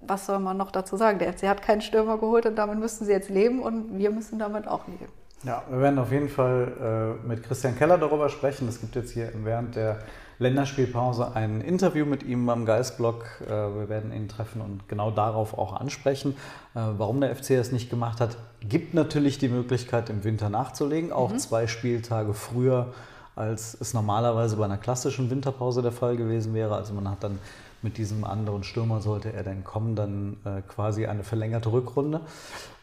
[0.00, 1.18] was soll man noch dazu sagen?
[1.18, 4.38] Der FC hat keinen Stürmer geholt und damit müssten sie jetzt leben und wir müssen
[4.38, 5.12] damit auch leben.
[5.44, 8.68] Ja, wir werden auf jeden Fall äh, mit Christian Keller darüber sprechen.
[8.68, 9.98] Es gibt jetzt hier während der
[10.38, 13.24] Länderspielpause ein Interview mit ihm beim Geistblog.
[13.44, 16.36] Äh, wir werden ihn treffen und genau darauf auch ansprechen.
[16.74, 21.12] Äh, warum der FC es nicht gemacht hat, gibt natürlich die Möglichkeit, im Winter nachzulegen,
[21.12, 21.38] auch mhm.
[21.38, 22.92] zwei Spieltage früher,
[23.34, 26.76] als es normalerweise bei einer klassischen Winterpause der Fall gewesen wäre.
[26.76, 27.40] Also man hat dann
[27.82, 32.20] mit diesem anderen Stürmer, sollte er denn kommen, dann äh, quasi eine verlängerte Rückrunde.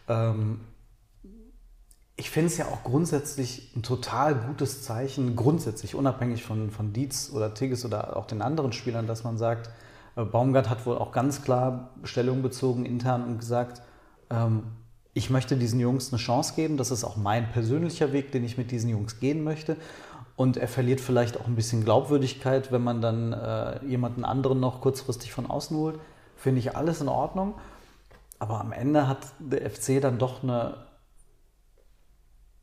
[0.09, 0.59] Ähm,
[2.19, 7.31] ich finde es ja auch grundsätzlich ein total gutes Zeichen, grundsätzlich unabhängig von, von Dietz
[7.33, 9.69] oder Tigges oder auch den anderen Spielern, dass man sagt,
[10.17, 13.81] äh, Baumgart hat wohl auch ganz klar Stellung bezogen intern und gesagt,
[14.29, 14.63] ähm,
[15.13, 16.75] ich möchte diesen Jungs eine Chance geben.
[16.75, 19.77] Das ist auch mein persönlicher Weg, den ich mit diesen Jungs gehen möchte.
[20.35, 24.81] Und er verliert vielleicht auch ein bisschen Glaubwürdigkeit, wenn man dann äh, jemanden anderen noch
[24.81, 25.99] kurzfristig von außen holt.
[26.35, 27.53] Finde ich alles in Ordnung.
[28.39, 30.88] Aber am Ende hat der FC dann doch eine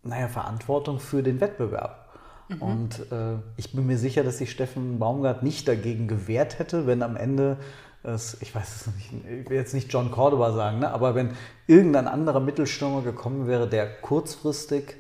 [0.07, 2.07] naja, Verantwortung für den Wettbewerb.
[2.49, 2.63] Mhm.
[2.63, 7.03] Und äh, ich bin mir sicher, dass sich Steffen Baumgart nicht dagegen gewehrt hätte, wenn
[7.03, 7.59] am Ende
[8.03, 11.31] es, ich weiß es nicht, ich will jetzt nicht John Cordoba sagen, ne, aber wenn
[11.67, 14.95] irgendein anderer Mittelstürmer gekommen wäre, der kurzfristig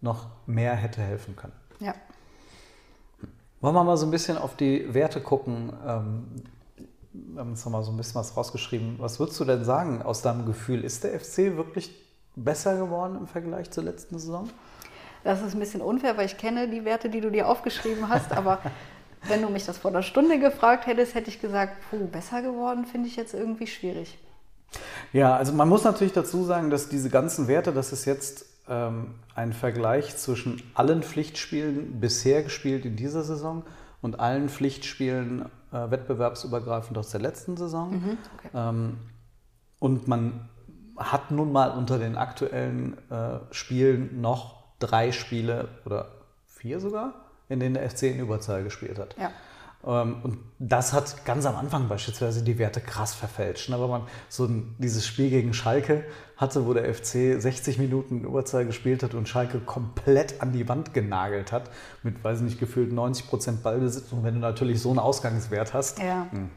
[0.00, 1.54] noch mehr hätte helfen können.
[1.80, 1.94] Ja.
[3.60, 5.72] Wollen wir mal so ein bisschen auf die Werte gucken?
[5.86, 6.24] Ähm,
[7.12, 8.96] wir haben uns noch mal so ein bisschen was rausgeschrieben.
[8.98, 10.82] Was würdest du denn sagen aus deinem Gefühl?
[10.84, 11.94] Ist der FC wirklich
[12.36, 14.48] besser geworden im Vergleich zur letzten Saison?
[15.24, 18.32] Das ist ein bisschen unfair, weil ich kenne die Werte, die du dir aufgeschrieben hast,
[18.36, 18.58] aber
[19.28, 22.84] wenn du mich das vor einer Stunde gefragt hättest, hätte ich gesagt, puh, besser geworden
[22.86, 24.18] finde ich jetzt irgendwie schwierig.
[25.12, 29.14] Ja, also man muss natürlich dazu sagen, dass diese ganzen Werte, das ist jetzt ähm,
[29.34, 33.64] ein Vergleich zwischen allen Pflichtspielen bisher gespielt in dieser Saison
[34.00, 37.90] und allen Pflichtspielen äh, wettbewerbsübergreifend aus der letzten Saison.
[37.90, 38.48] Mhm, okay.
[38.54, 38.98] ähm,
[39.78, 40.48] und man
[40.96, 46.08] hat nun mal unter den aktuellen äh, Spielen noch drei Spiele oder
[46.46, 47.14] vier sogar,
[47.48, 49.16] in denen der FC in Überzahl gespielt hat.
[49.18, 49.30] Ja.
[49.84, 53.70] Ähm, und das hat ganz am Anfang beispielsweise die Werte krass verfälscht.
[53.70, 56.04] Aber man so ein, dieses Spiel gegen Schalke
[56.36, 60.94] hatte, wo der FC 60 Minuten Überzahl gespielt hat und Schalke komplett an die Wand
[60.94, 61.70] genagelt hat,
[62.02, 64.12] mit, weiß nicht, gefühlt 90 Prozent Ballbesitz.
[64.12, 65.98] Und wenn du natürlich so einen Ausgangswert hast.
[65.98, 66.26] Ja.
[66.30, 66.50] Hm.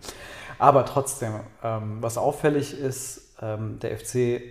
[0.58, 4.41] Aber trotzdem, ähm, was auffällig ist, ähm, der FC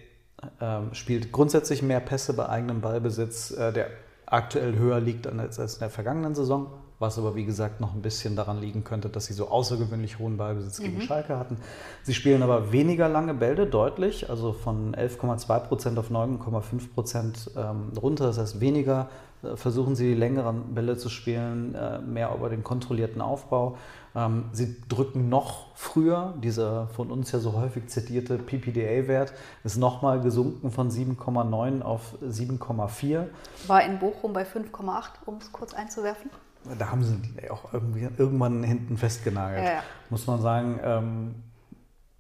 [0.93, 3.87] spielt grundsätzlich mehr Pässe bei eigenem Ballbesitz, äh, der
[4.27, 8.37] aktuell höher liegt als in der vergangenen Saison was aber wie gesagt noch ein bisschen
[8.37, 11.03] daran liegen könnte, dass sie so außergewöhnlich hohen Ballbesitz gegen mhm.
[11.03, 11.59] Schalke hatten.
[12.03, 17.93] Sie spielen aber weniger lange Bälle, deutlich, also von 11,2 Prozent auf 9,5 Prozent ähm,
[18.01, 18.27] runter.
[18.27, 19.09] Das heißt, weniger
[19.43, 23.77] äh, versuchen sie die längeren Bälle zu spielen, äh, mehr über den kontrollierten Aufbau.
[24.15, 29.33] Ähm, sie drücken noch früher, dieser von uns ja so häufig zitierte PPDA-Wert
[29.65, 33.27] ist nochmal gesunken von 7,9 auf 7,4.
[33.67, 36.31] War in Bochum bei 5,8, um es kurz einzuwerfen
[36.79, 39.65] da haben sie die auch irgendwann hinten festgenagelt.
[39.65, 39.83] Ja, ja.
[40.11, 41.35] Muss man sagen, ähm,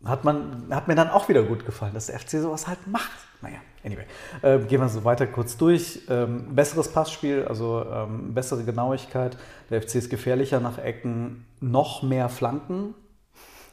[0.04, 3.10] hat, man, hat mir dann auch wieder gut gefallen, dass der FC sowas halt macht.
[3.44, 4.06] Naja, anyway.
[4.40, 6.00] Äh, gehen wir so weiter kurz durch.
[6.08, 9.36] Ähm, besseres Passspiel, also ähm, bessere Genauigkeit.
[9.68, 12.94] Der FC ist gefährlicher nach Ecken, noch mehr Flanken.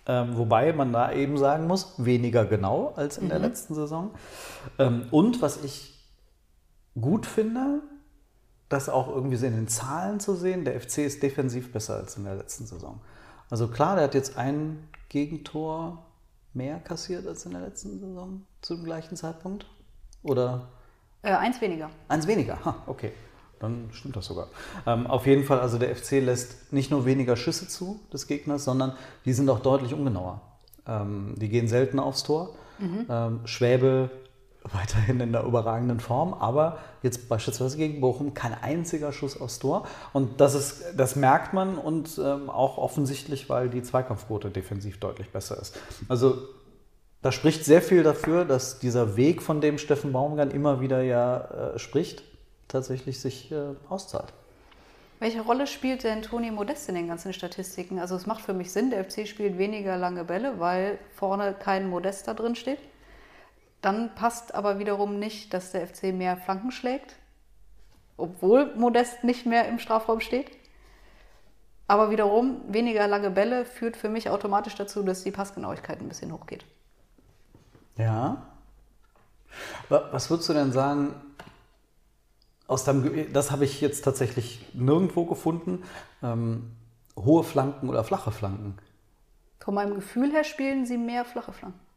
[0.07, 3.29] Ähm, wobei man da eben sagen muss, weniger genau als in mhm.
[3.29, 4.12] der letzten Saison.
[4.77, 5.97] Ähm, und was ich
[6.99, 7.81] gut finde,
[8.67, 10.65] das auch irgendwie so in den Zahlen zu sehen.
[10.65, 12.99] Der FC ist defensiv besser als in der letzten Saison.
[13.49, 16.05] Also klar, der hat jetzt ein Gegentor
[16.54, 19.66] mehr kassiert als in der letzten Saison zu dem gleichen Zeitpunkt.
[20.24, 20.68] Oder?
[21.22, 21.90] Äh, eins weniger.
[22.08, 23.12] Eins weniger, ha, okay.
[23.60, 24.48] Dann stimmt das sogar.
[24.88, 28.64] Ähm, auf jeden Fall, also der FC lässt nicht nur weniger Schüsse zu des Gegners,
[28.64, 30.42] sondern die sind auch deutlich ungenauer.
[30.88, 32.56] Ähm, die gehen selten aufs Tor.
[32.80, 33.06] Mhm.
[33.08, 34.10] Ähm, Schwäbe
[34.63, 39.88] weiterhin in der überragenden Form, aber jetzt beispielsweise gegen Bochum kein einziger Schuss aufs Tor.
[40.13, 45.30] Und das, ist, das merkt man und ähm, auch offensichtlich, weil die Zweikampfquote defensiv deutlich
[45.32, 45.80] besser ist.
[46.08, 46.38] Also
[47.21, 51.74] da spricht sehr viel dafür, dass dieser Weg, von dem Steffen Baumgart immer wieder ja
[51.74, 52.24] äh, spricht,
[52.67, 54.34] tatsächlich sich äh, auszahlt.
[55.19, 58.00] Welche Rolle spielt denn Toni Modest in den ganzen Statistiken?
[58.00, 61.89] Also es macht für mich Sinn, der FC spielt weniger lange Bälle, weil vorne kein
[61.89, 62.80] Modest da drin steht.
[63.82, 67.15] Dann passt aber wiederum nicht, dass der FC mehr Flanken schlägt,
[68.17, 70.52] obwohl Modest nicht mehr im Strafraum steht.
[71.88, 76.32] Aber wiederum, weniger lange Bälle führt für mich automatisch dazu, dass die Passgenauigkeit ein bisschen
[76.32, 76.63] hochgeht.
[77.98, 78.44] Ja.
[79.89, 81.13] Was würdest du denn sagen,
[82.67, 85.84] aus deinem, das habe ich jetzt tatsächlich nirgendwo gefunden,
[86.24, 86.72] ähm,
[87.17, 88.78] hohe Flanken oder flache Flanken?
[89.60, 91.90] Von meinem Gefühl her spielen sie mehr flache Flanken.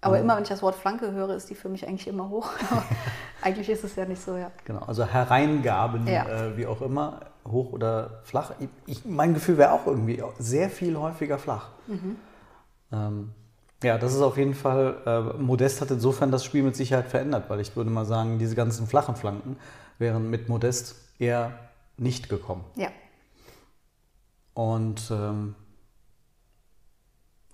[0.00, 2.50] Aber immer, wenn ich das Wort Flanke höre, ist die für mich eigentlich immer hoch.
[3.42, 4.52] eigentlich ist es ja nicht so, ja.
[4.64, 6.28] Genau, also Hereingaben, ja.
[6.28, 8.52] äh, wie auch immer, hoch oder flach.
[8.86, 11.70] Ich, mein Gefühl wäre auch irgendwie sehr viel häufiger flach.
[11.88, 12.16] Mhm.
[12.92, 13.30] Ähm,
[13.82, 17.48] ja, das ist auf jeden Fall, äh, Modest hat insofern das Spiel mit Sicherheit verändert,
[17.48, 19.56] weil ich würde mal sagen, diese ganzen flachen Flanken
[19.98, 21.52] wären mit Modest eher
[21.96, 22.64] nicht gekommen.
[22.76, 22.88] Ja.
[24.54, 25.54] Und ähm,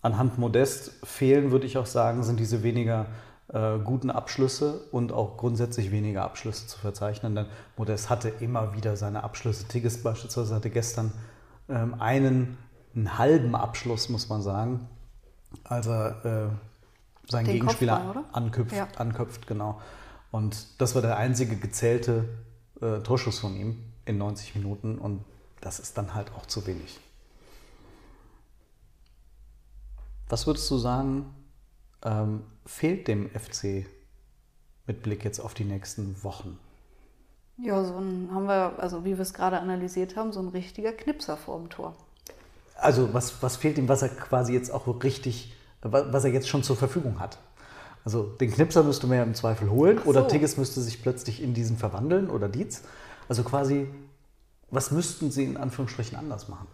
[0.04, 3.06] anhand Modest fehlen, würde ich auch sagen, sind diese weniger
[3.48, 7.34] äh, guten Abschlüsse und auch grundsätzlich weniger Abschlüsse zu verzeichnen.
[7.34, 9.66] Denn Modest hatte immer wieder seine Abschlüsse.
[9.66, 11.12] Tigges beispielsweise hatte gestern
[11.70, 12.58] ähm, einen,
[12.94, 14.88] einen, halben Abschluss, muss man sagen,
[15.64, 18.88] als er äh, seinen Den Gegenspieler anköpft, ja.
[18.96, 19.80] anköpft, genau.
[20.30, 22.28] Und das war der einzige gezählte
[22.82, 25.24] äh, Torschuss von ihm in 90 Minuten und
[25.62, 27.00] das ist dann halt auch zu wenig.
[30.28, 31.34] Was würdest du sagen,
[32.02, 33.86] ähm, fehlt dem FC
[34.86, 36.58] mit Blick jetzt auf die nächsten Wochen?
[37.58, 40.92] Ja, so ein haben wir, also wie wir es gerade analysiert haben, so ein richtiger
[40.92, 41.94] Knipser vor dem Tor.
[42.76, 46.62] Also was, was fehlt ihm, was er quasi jetzt auch richtig, was er jetzt schon
[46.62, 47.38] zur Verfügung hat?
[48.04, 50.10] Also den Knipser müsste man ja im Zweifel holen so.
[50.10, 52.82] oder Tigges müsste sich plötzlich in diesen verwandeln oder Dietz.
[53.28, 53.88] Also quasi,
[54.70, 56.66] was müssten sie in Anführungsstrichen anders machen?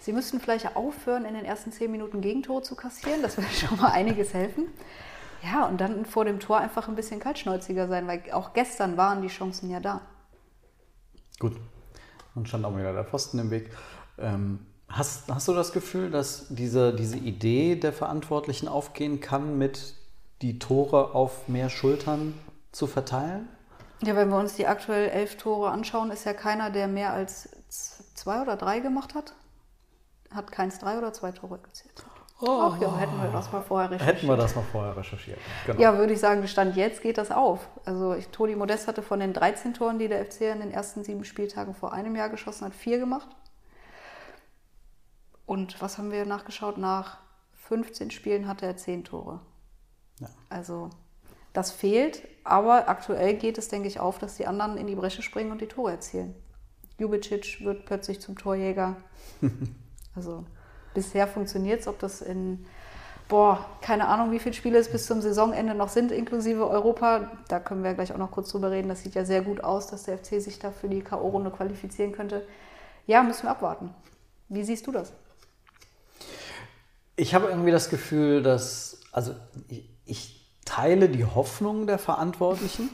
[0.00, 3.22] Sie müssten vielleicht aufhören, in den ersten zehn Minuten Gegentore zu kassieren.
[3.22, 4.66] Das würde schon mal einiges helfen.
[5.42, 9.22] Ja, und dann vor dem Tor einfach ein bisschen kaltschnäuziger sein, weil auch gestern waren
[9.22, 10.02] die Chancen ja da.
[11.38, 11.56] Gut,
[12.34, 13.70] und stand auch wieder der Pfosten im Weg.
[14.18, 19.94] Ähm, hast, hast du das Gefühl, dass diese, diese Idee der Verantwortlichen aufgehen kann, mit
[20.42, 22.34] die Tore auf mehr Schultern
[22.72, 23.48] zu verteilen?
[24.02, 27.50] Ja, wenn wir uns die aktuell elf Tore anschauen, ist ja keiner, der mehr als
[28.14, 29.34] zwei oder drei gemacht hat.
[30.30, 32.04] Hat keins drei oder zwei Tore gezählt.
[32.42, 32.70] Oh.
[32.72, 34.16] Ach ja, hätten wir das mal vorher recherchiert.
[34.16, 35.38] Hätten wir das mal vorher recherchiert.
[35.66, 35.80] Genau.
[35.80, 37.68] Ja, würde ich sagen, Stand jetzt geht das auf.
[37.84, 41.04] Also ich, Toni Modest hatte von den 13 Toren, die der FC in den ersten
[41.04, 43.28] sieben Spieltagen vor einem Jahr geschossen hat, vier gemacht.
[45.44, 46.78] Und was haben wir nachgeschaut?
[46.78, 47.18] Nach
[47.68, 49.40] 15 Spielen hatte er zehn Tore.
[50.20, 50.28] Ja.
[50.48, 50.88] Also
[51.52, 55.22] das fehlt, aber aktuell geht es, denke ich, auf, dass die anderen in die Bresche
[55.22, 56.34] springen und die Tore erzielen.
[56.98, 58.96] Jubicic wird plötzlich zum Torjäger.
[60.14, 60.44] also
[60.94, 62.66] bisher funktioniert es, ob das in,
[63.28, 67.30] boah, keine Ahnung, wie viele Spiele es bis zum Saisonende noch sind, inklusive Europa.
[67.48, 68.88] Da können wir gleich auch noch kurz drüber reden.
[68.88, 72.12] Das sieht ja sehr gut aus, dass der FC sich da für die K.O.-Runde qualifizieren
[72.12, 72.46] könnte.
[73.06, 73.94] Ja, müssen wir abwarten.
[74.48, 75.12] Wie siehst du das?
[77.16, 79.34] Ich habe irgendwie das Gefühl, dass, also
[79.68, 82.90] ich, ich teile die Hoffnung der Verantwortlichen,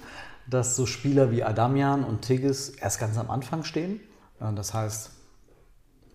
[0.49, 4.01] dass so Spieler wie Adamian und Tigges erst ganz am Anfang stehen.
[4.39, 5.11] Das heißt,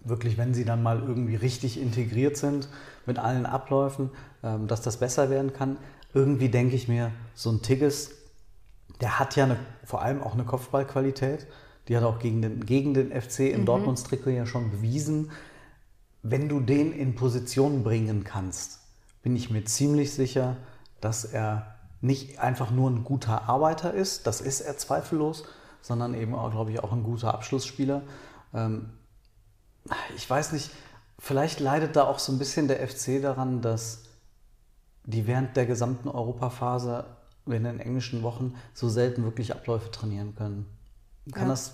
[0.03, 2.69] wirklich, wenn sie dann mal irgendwie richtig integriert sind
[3.05, 4.09] mit allen Abläufen,
[4.43, 5.77] ähm, dass das besser werden kann.
[6.13, 8.11] Irgendwie denke ich mir, so ein Tigges,
[8.99, 11.47] der hat ja eine, vor allem auch eine Kopfballqualität.
[11.87, 13.65] Die hat auch gegen den, gegen den FC im mhm.
[13.65, 15.31] Dortmunds Trikot ja schon bewiesen.
[16.23, 18.79] Wenn du den in Position bringen kannst,
[19.23, 20.57] bin ich mir ziemlich sicher,
[20.99, 25.43] dass er nicht einfach nur ein guter Arbeiter ist, das ist er zweifellos,
[25.81, 28.01] sondern eben auch, glaube ich, auch ein guter Abschlussspieler.
[28.53, 28.89] Ähm,
[30.15, 30.71] ich weiß nicht,
[31.19, 34.03] vielleicht leidet da auch so ein bisschen der FC daran, dass
[35.03, 37.05] die während der gesamten Europaphase
[37.47, 40.65] in den englischen Wochen so selten wirklich Abläufe trainieren können.
[41.31, 41.49] Kann ja.
[41.49, 41.73] das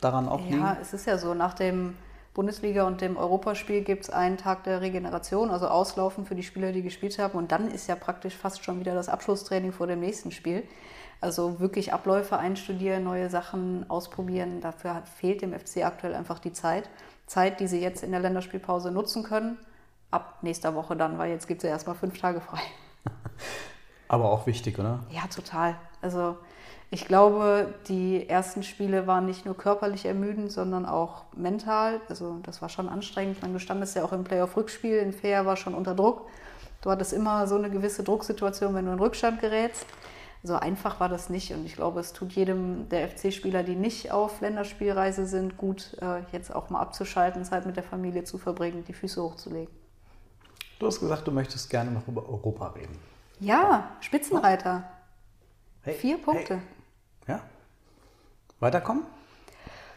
[0.00, 0.60] daran auch liegen?
[0.60, 1.94] Ja, es ist ja so, nach dem
[2.34, 6.72] Bundesliga und dem Europaspiel gibt es einen Tag der Regeneration, also Auslaufen für die Spieler,
[6.72, 7.38] die gespielt haben.
[7.38, 10.64] Und dann ist ja praktisch fast schon wieder das Abschlusstraining vor dem nächsten Spiel.
[11.20, 14.60] Also wirklich Abläufe einstudieren, neue Sachen ausprobieren.
[14.60, 16.90] Dafür fehlt dem FC aktuell einfach die Zeit.
[17.26, 19.58] Zeit, die sie jetzt in der Länderspielpause nutzen können.
[20.10, 22.60] Ab nächster Woche dann, weil jetzt gibt es ja erstmal fünf Tage frei.
[24.08, 25.00] Aber auch wichtig, oder?
[25.10, 25.76] Ja, total.
[26.02, 26.36] Also
[26.90, 32.00] ich glaube, die ersten Spiele waren nicht nur körperlich ermüdend, sondern auch mental.
[32.08, 33.42] Also das war schon anstrengend.
[33.42, 34.98] meine, du standest ja auch im Playoff-Rückspiel.
[34.98, 36.28] In Fair war schon unter Druck.
[36.82, 39.86] Du hattest immer so eine gewisse Drucksituation, wenn du in Rückstand gerätst
[40.46, 41.52] so einfach war das nicht.
[41.52, 46.20] Und ich glaube, es tut jedem der FC-Spieler, die nicht auf Länderspielreise sind, gut, äh,
[46.32, 49.74] jetzt auch mal abzuschalten, Zeit mit der Familie zu verbringen, die Füße hochzulegen.
[50.78, 52.98] Du hast gesagt, du möchtest gerne noch über Europa reden.
[53.40, 54.84] Ja, Spitzenreiter.
[55.80, 56.60] Hey, Vier Punkte.
[57.24, 57.36] Hey.
[57.36, 57.40] Ja.
[58.60, 59.04] Weiterkommen?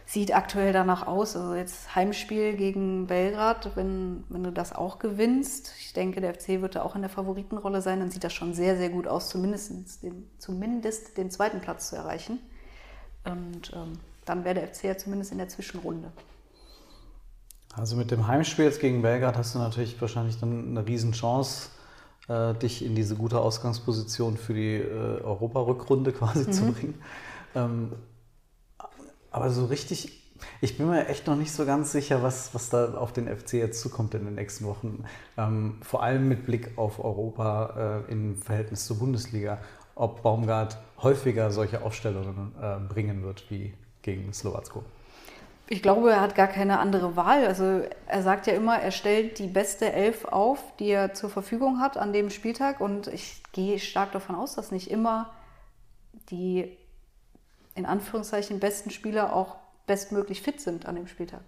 [0.07, 1.35] Sieht aktuell danach aus.
[1.35, 5.73] Also jetzt Heimspiel gegen Belgrad, wenn, wenn du das auch gewinnst.
[5.79, 7.99] Ich denke, der FC wird da auch in der Favoritenrolle sein.
[7.99, 11.97] Dann sieht das schon sehr, sehr gut aus, zumindest den, zumindest den zweiten Platz zu
[11.97, 12.39] erreichen.
[13.25, 16.09] Und ähm, dann wäre der FC ja zumindest in der Zwischenrunde.
[17.73, 21.69] Also mit dem Heimspiel jetzt gegen Belgrad hast du natürlich wahrscheinlich dann eine Riesenchance,
[22.29, 26.51] äh, dich in diese gute Ausgangsposition für die äh, Europa-Rückrunde quasi mhm.
[26.53, 27.01] zu bringen.
[27.55, 27.91] Ähm,
[29.37, 30.11] aber so richtig,
[30.61, 33.53] ich bin mir echt noch nicht so ganz sicher, was, was da auf den FC
[33.53, 35.05] jetzt zukommt in den nächsten Wochen.
[35.37, 39.59] Ähm, vor allem mit Blick auf Europa äh, im Verhältnis zur Bundesliga.
[39.95, 44.83] Ob Baumgart häufiger solche Aufstellungen äh, bringen wird wie gegen Slowacko.
[45.69, 47.45] Ich glaube, er hat gar keine andere Wahl.
[47.45, 51.79] Also er sagt ja immer, er stellt die beste Elf auf, die er zur Verfügung
[51.81, 52.79] hat an dem Spieltag.
[52.79, 55.29] Und ich gehe stark davon aus, dass nicht immer
[56.29, 56.76] die
[57.77, 61.41] in Anführungszeichen besten Spieler auch bestmöglich fit sind an dem Spieltag.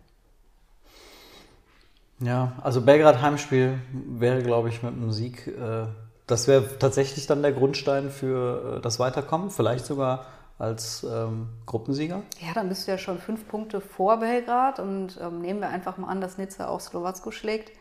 [2.21, 5.87] Ja, also Belgrad Heimspiel wäre, glaube ich, mit einem Sieg, äh,
[6.27, 10.25] das wäre tatsächlich dann der Grundstein für äh, das Weiterkommen, vielleicht sogar
[10.57, 12.21] als ähm, Gruppensieger.
[12.41, 15.97] Ja, dann bist du ja schon fünf Punkte vor Belgrad und ähm, nehmen wir einfach
[15.97, 17.71] mal an, dass Nizza auch Slowacko schlägt.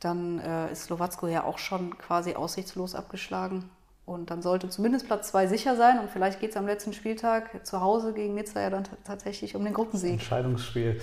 [0.00, 3.70] Dann äh, ist Slowacko ja auch schon quasi aussichtslos abgeschlagen.
[4.06, 7.66] Und dann sollte zumindest Platz 2 sicher sein und vielleicht geht es am letzten Spieltag
[7.66, 10.12] zu Hause gegen Nizza ja dann tatsächlich um den Gruppensieg.
[10.12, 11.00] Entscheidungsspiel.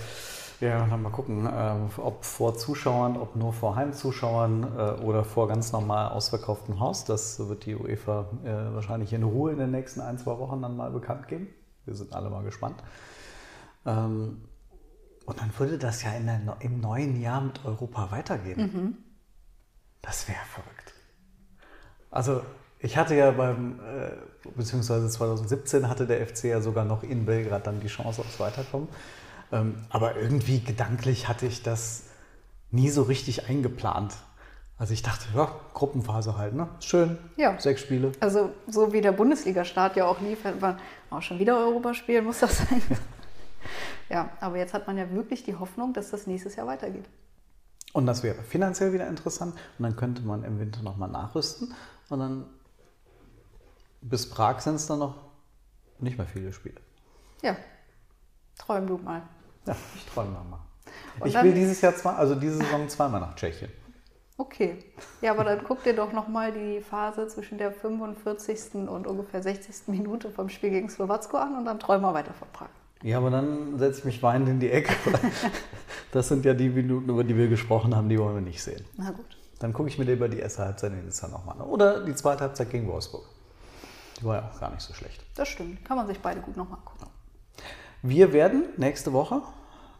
[0.60, 5.48] Ja, dann mal gucken, äh, ob vor Zuschauern, ob nur vor Heimzuschauern äh, oder vor
[5.48, 7.04] ganz normal ausverkauftem Haus.
[7.04, 10.76] Das wird die UEFA äh, wahrscheinlich in Ruhe in den nächsten ein, zwei Wochen dann
[10.76, 11.48] mal bekannt geben.
[11.84, 12.76] Wir sind alle mal gespannt.
[13.84, 14.42] Ähm,
[15.26, 18.60] und dann würde das ja der, im neuen Jahr mit Europa weitergehen.
[18.60, 18.98] Mhm.
[20.00, 20.94] Das wäre verrückt.
[22.12, 22.42] Also
[22.82, 24.10] Ich hatte ja beim, äh,
[24.56, 28.88] beziehungsweise 2017 hatte der FC ja sogar noch in Belgrad dann die Chance aufs Weiterkommen.
[29.52, 32.04] Ähm, aber irgendwie gedanklich hatte ich das
[32.72, 34.14] nie so richtig eingeplant.
[34.78, 36.68] Also ich dachte, ja, Gruppenphase halt, ne?
[36.80, 37.18] Schön.
[37.36, 37.56] Ja.
[37.60, 38.10] Sechs Spiele.
[38.18, 40.76] Also so wie der Bundesliga-Start ja auch lief, hat man
[41.08, 42.82] auch schon wieder Europaspiel, muss das sein.
[44.08, 47.04] ja, aber jetzt hat man ja wirklich die Hoffnung, dass das nächstes Jahr weitergeht.
[47.92, 49.54] Und das wäre finanziell wieder interessant.
[49.78, 51.72] Und dann könnte man im Winter nochmal nachrüsten.
[52.08, 52.46] Und dann
[54.02, 55.14] bis Prag sind es dann noch
[55.98, 56.80] nicht mehr viele Spiele.
[57.42, 57.56] Ja,
[58.58, 59.22] träum du mal.
[59.66, 60.58] Ja, ich träume mal.
[61.20, 63.70] Und Ich will dieses Jahr zwei, also diese Saison zweimal nach Tschechien.
[64.36, 64.78] Okay.
[65.20, 68.74] Ja, aber dann guck dir doch nochmal die Phase zwischen der 45.
[68.88, 69.88] und ungefähr 60.
[69.88, 72.68] Minute vom Spiel gegen Slowacko an und dann träum mal weiter von Prag.
[73.02, 74.94] Ja, aber dann setze ich mich weinend in die Ecke.
[76.12, 78.84] Das sind ja die Minuten, über die wir gesprochen haben, die wollen wir nicht sehen.
[78.96, 79.38] Na gut.
[79.60, 81.62] Dann gucke ich mir lieber die erste Halbzeit in Nizza nochmal an.
[81.62, 83.24] Oder die zweite Halbzeit gegen Wolfsburg.
[84.20, 85.24] Die war ja auch gar nicht so schlecht.
[85.34, 85.84] Das stimmt.
[85.84, 87.06] Kann man sich beide gut nochmal angucken.
[88.02, 89.42] Wir werden nächste Woche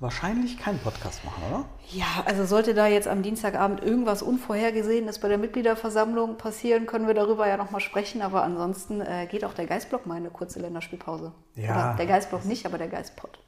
[0.02, 1.64] wahrscheinlich keinen Podcast machen, oder?
[1.88, 7.14] Ja, also sollte da jetzt am Dienstagabend irgendwas Unvorhergesehenes bei der Mitgliederversammlung passieren, können wir
[7.14, 8.20] darüber ja nochmal sprechen.
[8.20, 11.32] Aber ansonsten äh, geht auch der Geistblock mal in eine kurze Länderspielpause.
[11.54, 11.70] Ja.
[11.70, 13.38] Oder der Geistblock nicht, aber der Geistpot.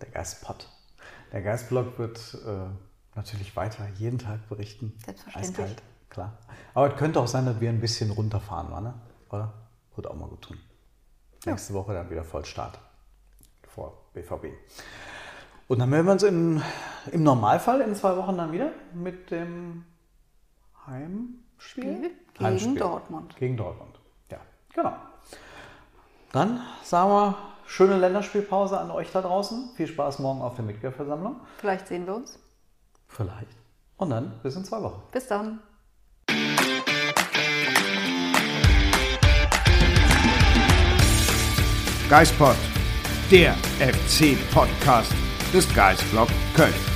[0.00, 0.68] Der Geistpot.
[1.32, 4.96] Der Geistblog wird äh, natürlich weiter jeden Tag berichten.
[5.04, 5.58] Selbstverständlich.
[5.58, 6.38] Eiskalt, klar.
[6.74, 8.94] Aber es könnte auch sein, dass wir ein bisschen runterfahren, ne?
[9.30, 9.52] oder?
[9.96, 10.58] Wird auch mal gut tun.
[11.44, 12.78] Nächste Woche dann wieder Vollstart
[13.66, 14.46] vor BVB.
[15.68, 16.62] Und dann melden wir uns im,
[17.10, 19.84] im Normalfall in zwei Wochen dann wieder mit dem
[20.86, 21.36] Heimspiel?
[21.58, 23.36] Spiel gegen Dortmund.
[23.36, 23.98] Gegen Dortmund,
[24.30, 24.38] ja,
[24.74, 24.94] genau.
[26.32, 29.70] Dann sagen wir schöne Länderspielpause an euch da draußen.
[29.74, 31.40] Viel Spaß morgen auf der Mitgliederversammlung.
[31.58, 32.38] Vielleicht sehen wir uns.
[33.08, 33.56] Vielleicht.
[33.96, 35.02] Und dann bis in zwei Wochen.
[35.12, 35.60] Bis dann.
[42.08, 42.54] Geispod,
[43.32, 45.12] der FC-Podcast
[45.52, 46.95] des Geistblog Köln.